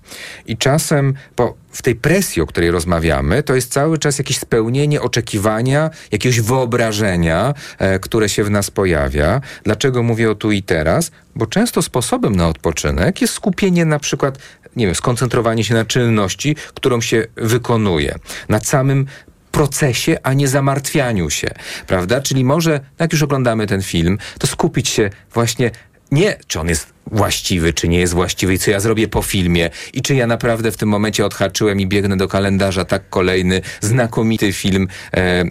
[0.48, 5.02] I czasem po, w tej presji, o której rozmawiamy, to jest cały czas jakieś spełnienie
[5.02, 7.54] oczekiwania, jakiegoś wyobrażenia,
[8.02, 9.42] które się w nas pojawia.
[9.64, 11.12] Dlaczego mówię o tu i teraz?
[11.36, 14.38] Bo często sposobem na odpoczynek jest skupienie na przykład,
[14.76, 18.16] nie wiem, skoncentrowanie się na czynności, którą się wykonuje,
[18.50, 19.06] na samym
[19.52, 21.48] procesie, a nie zamartwianiu się,
[21.88, 22.22] prawda?
[22.22, 25.72] Czyli może, jak już oglądamy ten film, to skupić się właśnie
[26.12, 29.70] nie, czy on jest właściwy, czy nie jest właściwy i co ja zrobię po filmie
[29.94, 34.54] i czy ja naprawdę w tym momencie odhaczyłem i biegnę do kalendarza tak kolejny znakomity
[34.54, 35.44] film e,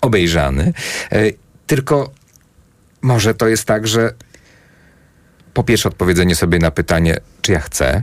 [0.00, 0.72] obejrzany.
[1.12, 1.22] E,
[1.66, 2.10] tylko
[3.02, 4.14] może to jest tak, że
[5.54, 8.02] po pierwsze odpowiedzenie sobie na pytanie, czy ja chcę,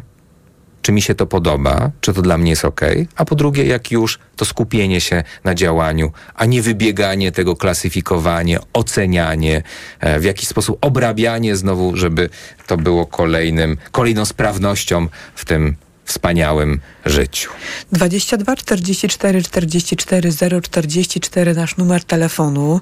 [0.83, 2.81] czy mi się to podoba, czy to dla mnie jest ok,
[3.15, 8.59] a po drugie, jak już, to skupienie się na działaniu, a nie wybieganie tego, klasyfikowanie,
[8.73, 9.63] ocenianie,
[9.99, 12.29] e, w jakiś sposób obrabianie znowu, żeby
[12.67, 15.75] to było kolejnym, kolejną sprawnością w tym
[16.05, 17.51] wspaniałym życiu.
[17.91, 20.31] 22 44 44
[20.61, 22.81] 044 nasz numer telefonu.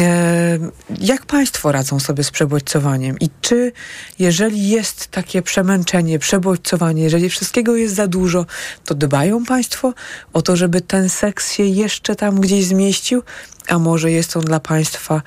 [0.00, 0.58] E,
[1.00, 3.18] jak Państwo radzą sobie z przebodźcowaniem?
[3.20, 3.72] I czy
[4.18, 8.46] jeżeli jest takie przemęczenie, przebodźcowanie, jeżeli wszystkiego jest za dużo,
[8.84, 9.94] to dbają Państwo
[10.32, 13.22] o to, żeby ten seks się jeszcze tam gdzieś zmieścił?
[13.68, 15.22] A może jest on dla Państwa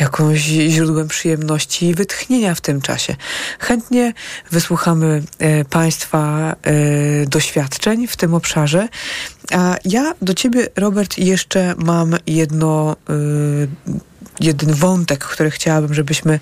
[0.00, 3.16] jakąś źródłem przyjemności i wytchnienia w tym czasie.
[3.58, 4.12] Chętnie
[4.50, 8.88] wysłuchamy e, Państwa e, doświadczeń w tym obszarze.
[9.52, 13.14] A ja do Ciebie, Robert, jeszcze mam jedno, e,
[14.40, 16.40] jeden wątek, który chciałabym, żebyśmy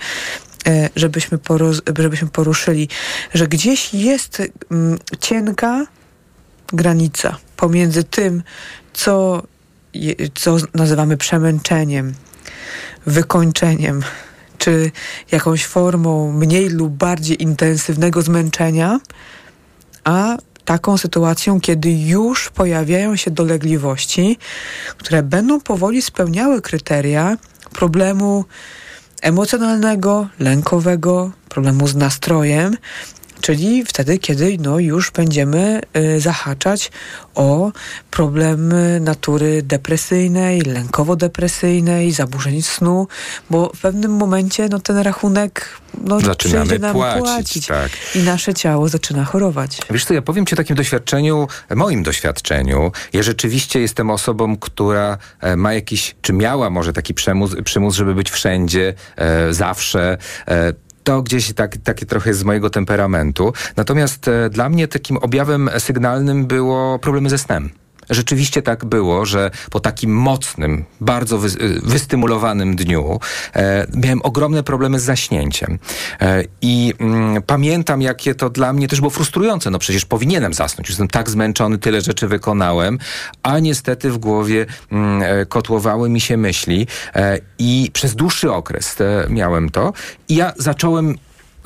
[0.96, 2.88] żebyśmy, poroz, żebyśmy poruszyli,
[3.34, 4.42] że gdzieś jest
[5.20, 5.86] cienka
[6.72, 8.42] granica pomiędzy tym,
[8.92, 9.42] co
[10.34, 12.14] co nazywamy przemęczeniem,
[13.06, 14.02] wykończeniem,
[14.58, 14.90] czy
[15.32, 19.00] jakąś formą mniej lub bardziej intensywnego zmęczenia,
[20.04, 24.38] a taką sytuacją, kiedy już pojawiają się dolegliwości,
[24.98, 27.36] które będą powoli spełniały kryteria
[27.72, 28.44] problemu
[29.22, 32.76] emocjonalnego, lękowego, problemu z nastrojem,
[33.40, 36.90] czyli wtedy, kiedy no, już będziemy y, zahaczać
[37.34, 37.72] o
[38.10, 43.08] problemy natury depresyjnej, lękowo-depresyjnej, zaburzeń snu,
[43.50, 45.68] bo w pewnym momencie no, ten rachunek
[46.04, 47.90] no, Zaczynamy nam płacić, płacić tak.
[48.14, 49.78] i nasze ciało zaczyna chorować.
[49.90, 52.92] Wiesz co, ja powiem ci o takim doświadczeniu, moim doświadczeniu.
[53.12, 58.14] Ja rzeczywiście jestem osobą, która e, ma jakiś, czy miała może taki przymus, przymus żeby
[58.14, 60.18] być wszędzie, e, zawsze.
[60.48, 63.52] E, to gdzieś tak, takie trochę z mojego temperamentu.
[63.76, 67.70] Natomiast e, dla mnie takim objawem sygnalnym było problemy ze snem
[68.10, 71.48] rzeczywiście tak było, że po takim mocnym, bardzo wy,
[71.82, 73.20] wystymulowanym dniu
[73.54, 75.78] e, miałem ogromne problemy z zaśnięciem.
[76.20, 79.70] E, I mm, pamiętam, jakie to dla mnie też było frustrujące.
[79.70, 80.88] No przecież powinienem zasnąć.
[80.88, 82.98] Jestem tak zmęczony, tyle rzeczy wykonałem,
[83.42, 89.00] a niestety w głowie mm, e, kotłowały mi się myśli e, i przez dłuższy okres
[89.00, 89.92] e, miałem to.
[90.28, 91.14] I ja zacząłem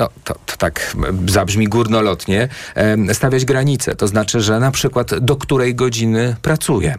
[0.03, 0.97] no, to, to tak
[1.29, 2.49] zabrzmi górnolotnie,
[3.13, 3.95] stawiać granice.
[3.95, 6.99] To znaczy, że na przykład do której godziny pracuję.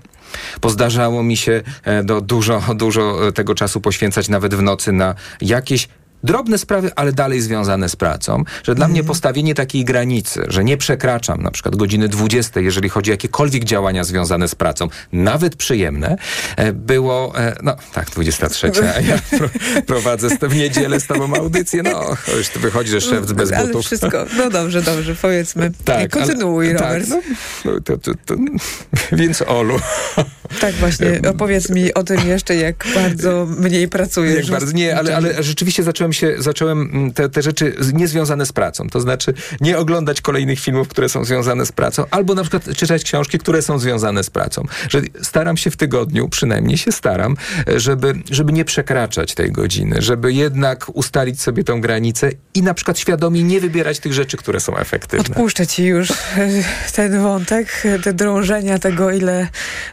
[0.62, 5.88] Pozdarzało mi się e, do, dużo, dużo tego czasu poświęcać nawet w nocy na jakieś
[6.24, 9.08] drobne sprawy, ale dalej związane z pracą, że dla mnie mhm.
[9.08, 14.04] postawienie takiej granicy, że nie przekraczam na przykład godziny 20, jeżeli chodzi o jakiekolwiek działania
[14.04, 16.16] związane z pracą, nawet przyjemne,
[16.56, 19.20] e, było, e, no tak, 23, a ja
[19.86, 23.86] prowadzę w niedzielę z tobą audycję, no już to wychodzi, że szef bez ale butów.
[23.86, 25.72] wszystko, no dobrze, dobrze, powiedzmy.
[25.86, 27.10] Tak, Kontynuuj, ale, tak, Robert.
[27.10, 28.36] Tak, no, to, to, to,
[29.12, 29.80] więc Olu.
[30.60, 34.50] Tak właśnie, opowiedz mi o tym jeszcze, jak bardzo mniej pracujesz.
[34.50, 38.52] Jak bardzo, nie, ale, ale rzeczywiście zacząłem się, zacząłem mm, te, te rzeczy niezwiązane z
[38.52, 38.90] pracą.
[38.90, 43.04] To znaczy nie oglądać kolejnych filmów, które są związane z pracą, albo na przykład czytać
[43.04, 44.66] książki, które są związane z pracą.
[44.90, 47.38] Że staram się w tygodniu, przynajmniej się staram,
[47.76, 53.00] żeby, żeby nie przekraczać tej godziny, żeby jednak ustalić sobie tą granicę i na przykład
[53.00, 55.30] świadomie nie wybierać tych rzeczy, które są efektywne.
[55.30, 56.16] Odpuszczę ci już e,
[56.96, 59.48] ten wątek, te drążenia tego, ile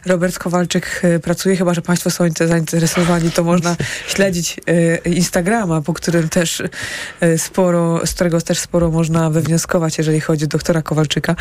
[0.05, 3.75] Robert Kowalczyk e, pracuje, chyba, że Państwo są zainteresowani, to można
[4.07, 4.59] śledzić
[5.05, 6.63] e, Instagrama, po którym którym też
[7.19, 11.35] e, sporo, z którego też sporo można wywnioskować, jeżeli chodzi o doktora Kowalczyka.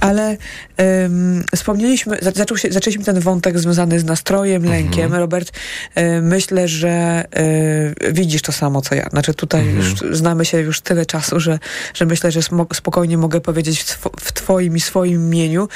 [0.00, 0.36] Ale
[0.78, 5.04] um, wspomnieliśmy, zaczął się, zaczęliśmy ten wątek związany z nastrojem, lękiem.
[5.04, 5.20] Mhm.
[5.20, 5.52] Robert,
[5.94, 9.08] e, myślę, że e, widzisz to samo, co ja.
[9.10, 9.78] Znaczy tutaj mhm.
[9.78, 11.58] już znamy się już tyle czasu, że,
[11.94, 12.40] że myślę, że
[12.74, 15.68] spokojnie mogę powiedzieć w, w twoim i swoim imieniu,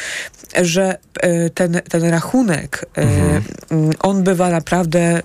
[0.62, 0.98] że
[1.54, 3.42] ten, ten rachunek, mhm.
[3.98, 5.22] on bywa naprawdę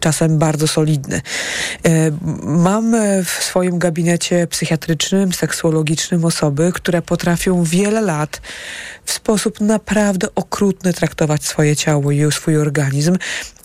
[0.00, 1.20] czasem bardzo solidny.
[2.42, 8.40] Mam w swoim gabinecie psychiatrycznym, seksuologicznym osoby, które potrafią wiele lat
[9.04, 13.16] w sposób naprawdę okrutny traktować swoje ciało i swój organizm.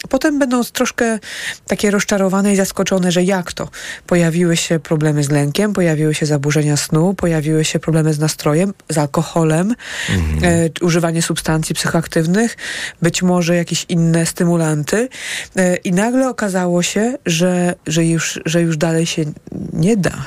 [0.10, 1.20] Potem będą troszkę
[1.68, 3.70] takie rozczarowane i zaskoczone, że jak to?
[4.08, 8.97] Pojawiły się problemy z lękiem, pojawiły się zaburzenia snu, pojawiły się problemy z nastrojem, z
[8.97, 9.76] alkoholem,
[10.10, 10.54] mhm.
[10.54, 12.58] e, używanie substancji psychoaktywnych,
[13.01, 15.10] być może jakieś inne stymulanty.
[15.56, 19.26] E, I nagle okazało się, że, że, już, że już dalej się
[19.74, 20.26] nie da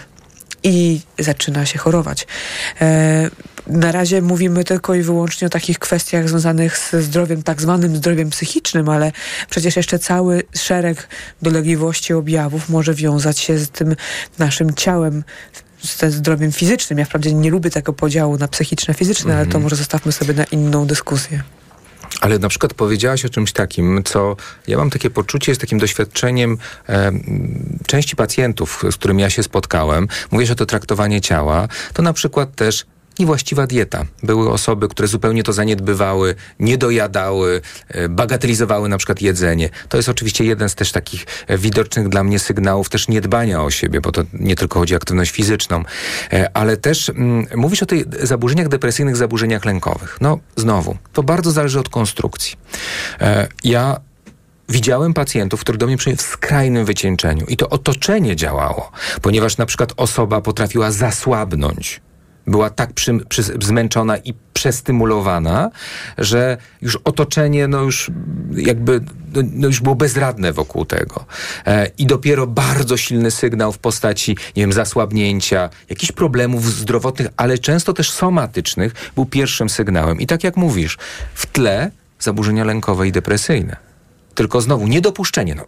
[0.63, 2.27] i zaczyna się chorować.
[2.81, 3.31] E,
[3.67, 8.31] na razie mówimy tylko i wyłącznie o takich kwestiach związanych ze zdrowiem, tak zwanym zdrowiem
[8.31, 9.13] psychicznym, ale
[9.51, 11.09] przecież jeszcze cały szereg
[11.43, 13.97] dolegliwości objawów może wiązać się z tym
[14.39, 15.25] naszym ciałem,
[15.83, 16.99] ze zdrowiem fizycznym.
[16.99, 19.63] Ja wprawdzie nie lubię tego podziału na psychiczne, fizyczne, ale to mhm.
[19.63, 21.43] może zostawmy sobie na inną dyskusję.
[22.21, 24.37] Ale na przykład powiedziałaś o czymś takim, co
[24.67, 26.59] ja mam takie poczucie z takim doświadczeniem
[26.89, 27.13] e,
[27.87, 30.09] części pacjentów, z którymi ja się spotkałem.
[30.31, 32.87] Mówię, że to traktowanie ciała, to na przykład też
[33.19, 34.05] niewłaściwa dieta.
[34.23, 39.71] Były osoby, które zupełnie to zaniedbywały, nie dojadały, e, bagatelizowały na przykład jedzenie.
[39.89, 43.71] To jest oczywiście jeden z też takich e, widocznych dla mnie sygnałów też niedbania o
[43.71, 45.85] siebie, bo to nie tylko chodzi o aktywność fizyczną,
[46.33, 50.19] e, ale też mm, mówisz o tych zaburzeniach depresyjnych, zaburzeniach lękowych.
[50.21, 52.57] No znowu, to bardzo zależy od konstrukcji.
[53.65, 54.01] Ja
[54.69, 58.91] Widziałem pacjentów, którzy do mnie przyszli w skrajnym wycieńczeniu i to otoczenie działało,
[59.23, 62.01] ponieważ na przykład osoba potrafiła zasłabnąć
[62.47, 65.71] była tak przy, przy, zmęczona i przestymulowana,
[66.19, 68.11] że już otoczenie, no już
[68.57, 69.01] jakby,
[69.35, 71.25] no, no już było bezradne wokół tego.
[71.67, 77.59] E, I dopiero bardzo silny sygnał w postaci, nie wiem, zasłabnięcia, jakichś problemów zdrowotnych, ale
[77.59, 80.21] często też somatycznych, był pierwszym sygnałem.
[80.21, 80.99] I tak jak mówisz,
[81.35, 81.91] w tle
[82.21, 83.77] zaburzenia lękowe i depresyjne.
[84.35, 85.55] Tylko znowu niedopuszczenie.
[85.55, 85.65] No,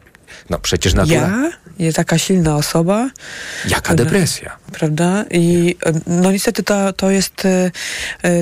[0.51, 1.15] no przecież natura...
[1.15, 1.51] Ja?
[1.79, 3.11] Jest taka silna osoba.
[3.69, 4.57] Jaka depresja.
[4.73, 5.25] Prawda?
[5.31, 5.77] I
[6.07, 7.71] no niestety to, to jest y,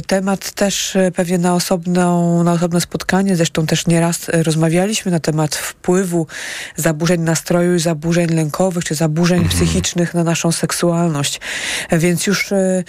[0.06, 3.36] temat też y, pewnie na, osobną, na osobne spotkanie.
[3.36, 6.26] Zresztą też nieraz rozmawialiśmy na temat wpływu
[6.76, 9.56] zaburzeń nastroju i zaburzeń lękowych, czy zaburzeń mhm.
[9.56, 11.40] psychicznych na naszą seksualność.
[11.92, 12.84] Więc już y,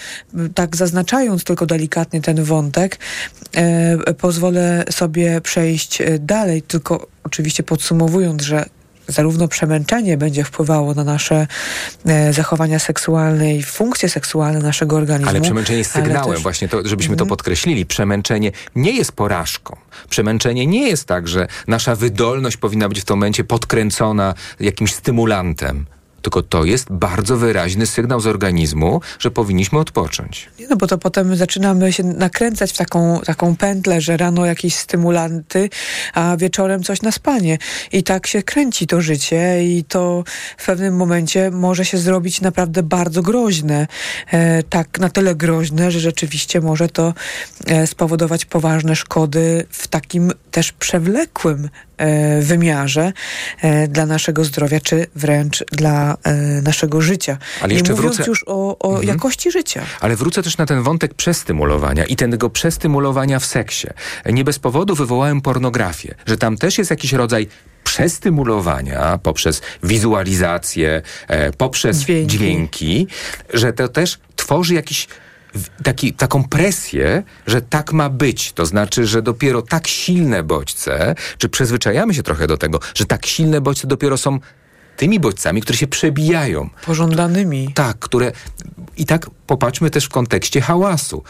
[0.56, 3.00] tak zaznaczając tylko delikatnie ten wątek,
[4.18, 8.66] pozwolę sobie przejść dalej, tylko oczywiście podsumowując, że
[9.08, 11.48] zarówno przemęczenie będzie wpływało na nasze
[12.06, 15.30] e, zachowania seksualne i funkcje seksualne naszego organizmu.
[15.30, 16.44] Ale przemęczenie jest sygnałem, też...
[16.44, 17.30] właśnie to, żebyśmy to mhm.
[17.30, 17.86] podkreślili.
[17.86, 19.78] Przemęczenie nie jest porażką.
[20.10, 25.86] Przemęczenie nie jest tak, że nasza wydolność powinna być w tym momencie podkręcona jakimś stymulantem
[26.28, 30.50] tylko to jest bardzo wyraźny sygnał z organizmu, że powinniśmy odpocząć.
[30.70, 35.70] No bo to potem zaczynamy się nakręcać w taką, taką pętlę, że rano jakieś stymulanty,
[36.14, 37.58] a wieczorem coś na spanie.
[37.92, 40.24] I tak się kręci to życie i to
[40.58, 43.88] w pewnym momencie może się zrobić naprawdę bardzo groźne.
[44.32, 47.14] E, tak na tyle groźne, że rzeczywiście może to
[47.66, 53.14] e, spowodować poważne szkody w takim też przewlekłym e, wymiarze
[53.62, 57.38] e, dla naszego zdrowia, czy wręcz dla e, naszego życia.
[57.62, 59.84] Ale Nie jeszcze mówiąc wrócę- już o, o jakości życia.
[60.00, 63.88] Ale wrócę też na ten wątek przestymulowania i tego przestymulowania w seksie.
[64.26, 67.48] Nie bez powodu wywołałem pornografię, że tam też jest jakiś rodzaj
[67.84, 72.38] przestymulowania poprzez wizualizację, e, poprzez Dźwięki.
[72.38, 73.08] dźwięki,
[73.54, 75.08] że to też tworzy jakiś
[75.84, 78.54] Taki, taką presję, że tak ma być.
[78.54, 83.26] To znaczy, że dopiero tak silne bodźce, czy przyzwyczajamy się trochę do tego, że tak
[83.26, 84.40] silne bodźce dopiero są
[84.98, 86.70] tymi bodźcami, które się przebijają.
[86.86, 87.72] Pożądanymi.
[87.74, 88.32] Tak, które.
[88.98, 91.24] I tak popatrzmy też w kontekście hałasu.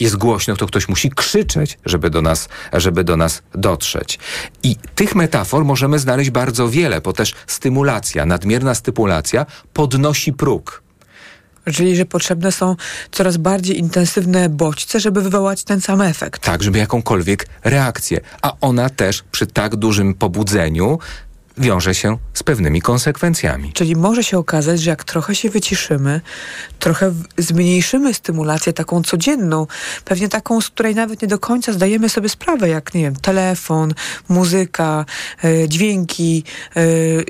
[0.00, 4.18] Jest głośno, to ktoś musi krzyczeć, żeby do nas, żeby do nas dotrzeć.
[4.62, 10.82] I tych metafor możemy znaleźć bardzo wiele, bo też stymulacja, nadmierna stymulacja podnosi próg.
[11.74, 12.76] Czyli, że potrzebne są
[13.10, 16.42] coraz bardziej intensywne bodźce, żeby wywołać ten sam efekt.
[16.42, 18.20] Tak, żeby jakąkolwiek reakcję.
[18.42, 20.98] A ona też przy tak dużym pobudzeniu
[21.60, 23.72] wiąże się z pewnymi konsekwencjami.
[23.72, 26.20] Czyli może się okazać, że jak trochę się wyciszymy,
[26.78, 29.66] trochę zmniejszymy stymulację taką codzienną,
[30.04, 33.94] pewnie taką, z której nawet nie do końca zdajemy sobie sprawę, jak nie wiem, telefon,
[34.28, 35.04] muzyka,
[35.44, 36.44] e, dźwięki,
[36.76, 36.82] e,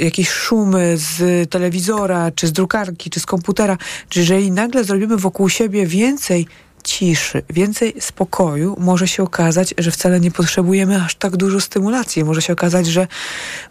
[0.04, 3.76] jakieś szumy z telewizora, czy z drukarki, czy z komputera.
[4.08, 6.46] Czy jeżeli nagle zrobimy wokół siebie więcej
[6.84, 12.24] ciszy, więcej spokoju, może się okazać, że wcale nie potrzebujemy aż tak dużo stymulacji.
[12.24, 13.06] Może się okazać, że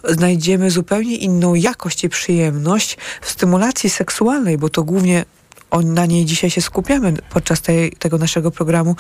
[0.04, 5.26] znajdziemy zupełnie inną jakość i przyjemność w stymulacji seksualnej, bo to głównie
[5.72, 8.96] o, na niej dzisiaj się skupiamy podczas tej, tego naszego programu,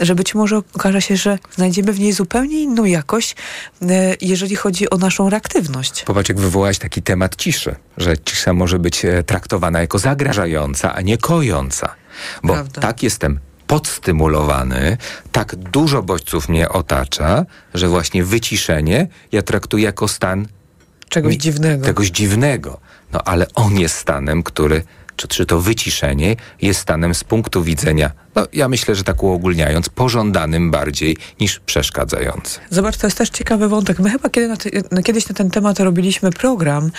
[0.00, 3.36] że być może okaże się, że znajdziemy w niej zupełnie inną jakość,
[3.82, 6.02] e, jeżeli chodzi o naszą reaktywność.
[6.02, 11.00] Popatrz, jak wywołałeś taki temat ciszy, że cisza może być e, traktowana jako zagrażająca, a
[11.00, 11.94] nie kojąca.
[12.42, 12.80] Bo Prawda.
[12.80, 14.96] tak jestem podstymulowany,
[15.32, 17.44] tak dużo bodźców mnie otacza,
[17.74, 20.46] że właśnie wyciszenie ja traktuję jako stan
[21.08, 21.86] Czegoś mi- dziwnego.
[21.86, 22.80] Czegoś dziwnego.
[23.12, 24.82] No ale on jest stanem, który,
[25.16, 29.88] czy, czy to wyciszenie jest stanem z punktu widzenia, no ja myślę, że tak uogólniając,
[29.88, 32.62] pożądanym bardziej niż przeszkadzającym.
[32.70, 33.98] Zobacz, to jest też ciekawy wątek.
[33.98, 34.56] My chyba kiedy na
[34.90, 36.90] na, kiedyś na ten temat robiliśmy program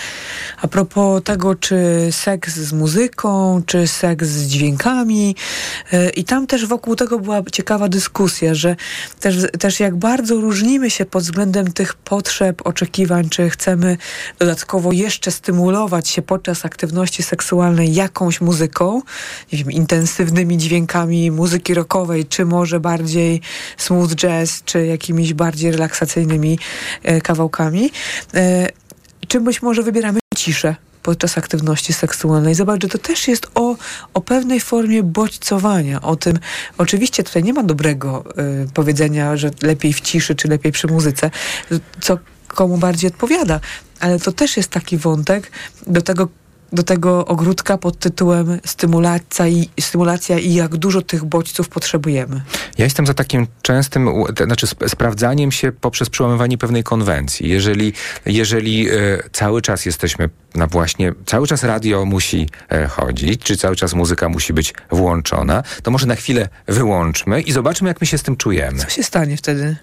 [0.62, 5.36] a propos tego, czy seks z muzyką, czy seks z dźwiękami.
[5.92, 8.76] Yy, I tam też wokół tego była ciekawa dyskusja, że
[9.20, 13.96] też, też jak bardzo różnimy się pod względem tych potrzeb, oczekiwań, czy chcemy
[14.38, 19.02] dodatkowo jeszcze stymulować się podczas aktywności seksualnej jakąś muzyką,
[19.52, 23.40] nie wiem, intensywnymi dźwiękami muzyki rockowej, czy może bardziej
[23.76, 26.58] smooth jazz, czy jakimiś bardziej relaksacyjnymi
[27.02, 27.90] e, kawałkami.
[28.34, 28.68] E,
[29.28, 32.54] czy być może wybieramy ciszę podczas aktywności seksualnej.
[32.54, 33.76] Zobacz, że to też jest o,
[34.14, 36.38] o pewnej formie bodźcowania, o tym,
[36.78, 41.30] oczywiście tutaj nie ma dobrego e, powiedzenia, że lepiej w ciszy, czy lepiej przy muzyce,
[42.00, 42.18] co
[42.48, 43.60] komu bardziej odpowiada,
[44.00, 45.50] ale to też jest taki wątek
[45.86, 46.28] do tego,
[46.72, 52.40] do tego ogródka pod tytułem stymulacja i, stymulacja i jak dużo tych bodźców potrzebujemy.
[52.78, 54.08] Ja jestem za takim częstym,
[54.44, 57.48] znaczy sp- sprawdzaniem się poprzez przełamywanie pewnej konwencji.
[57.48, 57.92] Jeżeli,
[58.26, 58.92] jeżeli e,
[59.32, 64.28] cały czas jesteśmy na właśnie, cały czas radio musi e, chodzić, czy cały czas muzyka
[64.28, 68.36] musi być włączona, to może na chwilę wyłączmy i zobaczmy, jak my się z tym
[68.36, 68.78] czujemy.
[68.78, 69.76] Co się stanie wtedy?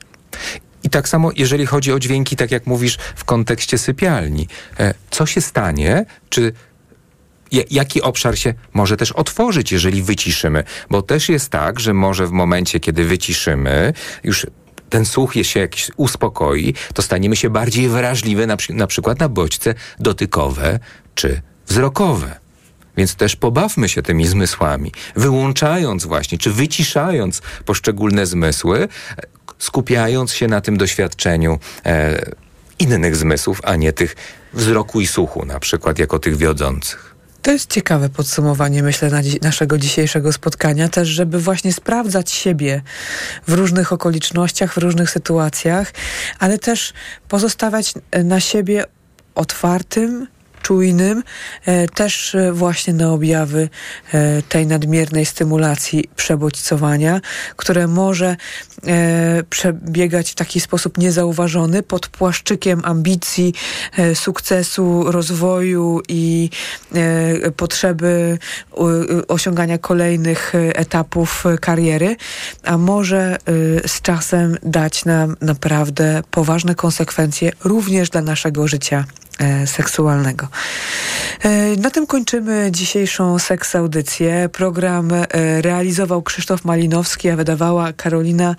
[0.84, 4.48] I tak samo, jeżeli chodzi o dźwięki, tak jak mówisz, w kontekście sypialni.
[4.80, 6.54] E, Co się stanie, czy
[7.52, 10.64] jaki obszar się może też otworzyć, jeżeli wyciszymy?
[10.90, 13.94] Bo też jest tak, że może w momencie, kiedy wyciszymy,
[14.24, 14.48] już
[14.90, 19.76] ten słuch się jakiś uspokoi, to staniemy się bardziej wrażliwe na, na przykład na bodźce
[20.00, 20.80] dotykowe
[21.16, 22.40] czy wzrokowe.
[22.98, 28.88] Więc też pobawmy się tymi zmysłami, wyłączając właśnie, czy wyciszając poszczególne zmysły,
[29.60, 32.32] skupiając się na tym doświadczeniu e,
[32.80, 34.16] innych zmysłów, a nie tych
[34.54, 37.07] wzroku i słuchu, na przykład jako tych wiodących.
[37.48, 42.82] To jest ciekawe podsumowanie, myślę, na dzi- naszego dzisiejszego spotkania, też, żeby właśnie sprawdzać siebie
[43.48, 45.92] w różnych okolicznościach, w różnych sytuacjach,
[46.40, 46.94] ale też
[47.28, 48.86] pozostawać e, na siebie
[49.36, 50.28] otwartym,
[50.62, 51.24] czujnym,
[51.66, 53.70] e, też e, właśnie na objawy
[54.50, 57.22] tej nadmiernej stymulacji przebodźcowania,
[57.56, 58.36] które może
[59.50, 63.54] przebiegać w taki sposób niezauważony pod płaszczykiem ambicji,
[63.98, 66.50] e, sukcesu, rozwoju i
[66.96, 68.38] e, potrzeby
[69.28, 72.16] osiągania kolejnych e, etapów e, kariery,
[72.64, 73.38] a może
[73.84, 79.06] e, z czasem dać nam naprawdę poważne konsekwencje również dla naszego życia.
[79.06, 79.27] e,
[79.66, 80.48] seksualnego.
[81.44, 84.50] E, na tym kończymy dzisiejszą seks audycję.
[84.52, 85.28] Program e,
[85.62, 88.56] realizował Krzysztof Malinowski, a wydawała Karolina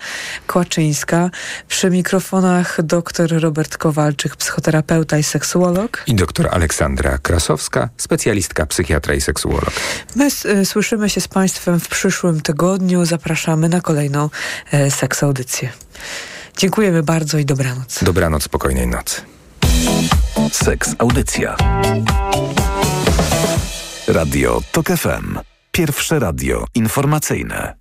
[0.47, 1.29] Kłaczyńska.
[1.67, 6.03] Przy mikrofonach dr Robert Kowalczyk, psychoterapeuta i seksuolog.
[6.07, 9.71] I doktor Aleksandra Krasowska, specjalistka psychiatra i seksuolog.
[10.15, 13.05] My e, słyszymy się z Państwem w przyszłym tygodniu.
[13.05, 14.29] Zapraszamy na kolejną
[14.71, 15.69] e, seks audycję.
[16.57, 18.03] Dziękujemy bardzo i dobranoc.
[18.03, 19.21] Dobranoc, spokojnej nocy.
[20.51, 21.55] Seks Audycja.
[24.07, 25.39] Radio TOK FM.
[25.71, 27.75] Pierwsze radio informacyjne.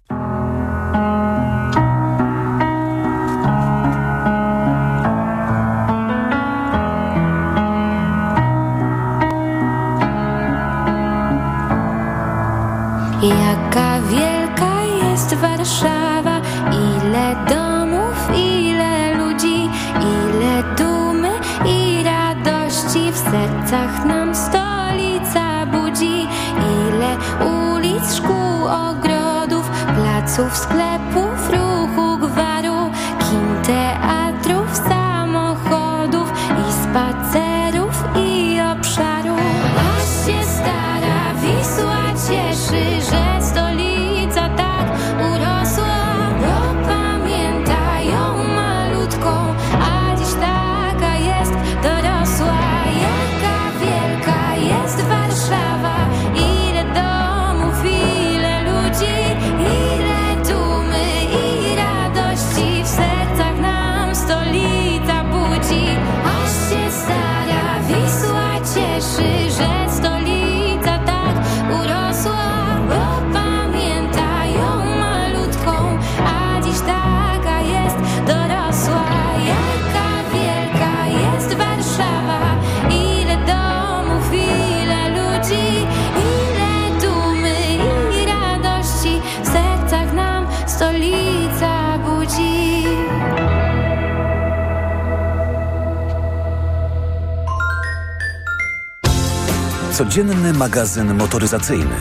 [100.52, 101.96] Magazyn motoryzacyjny.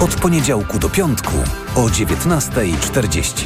[0.00, 1.34] Od poniedziałku do piątku
[1.74, 3.44] o 19.40.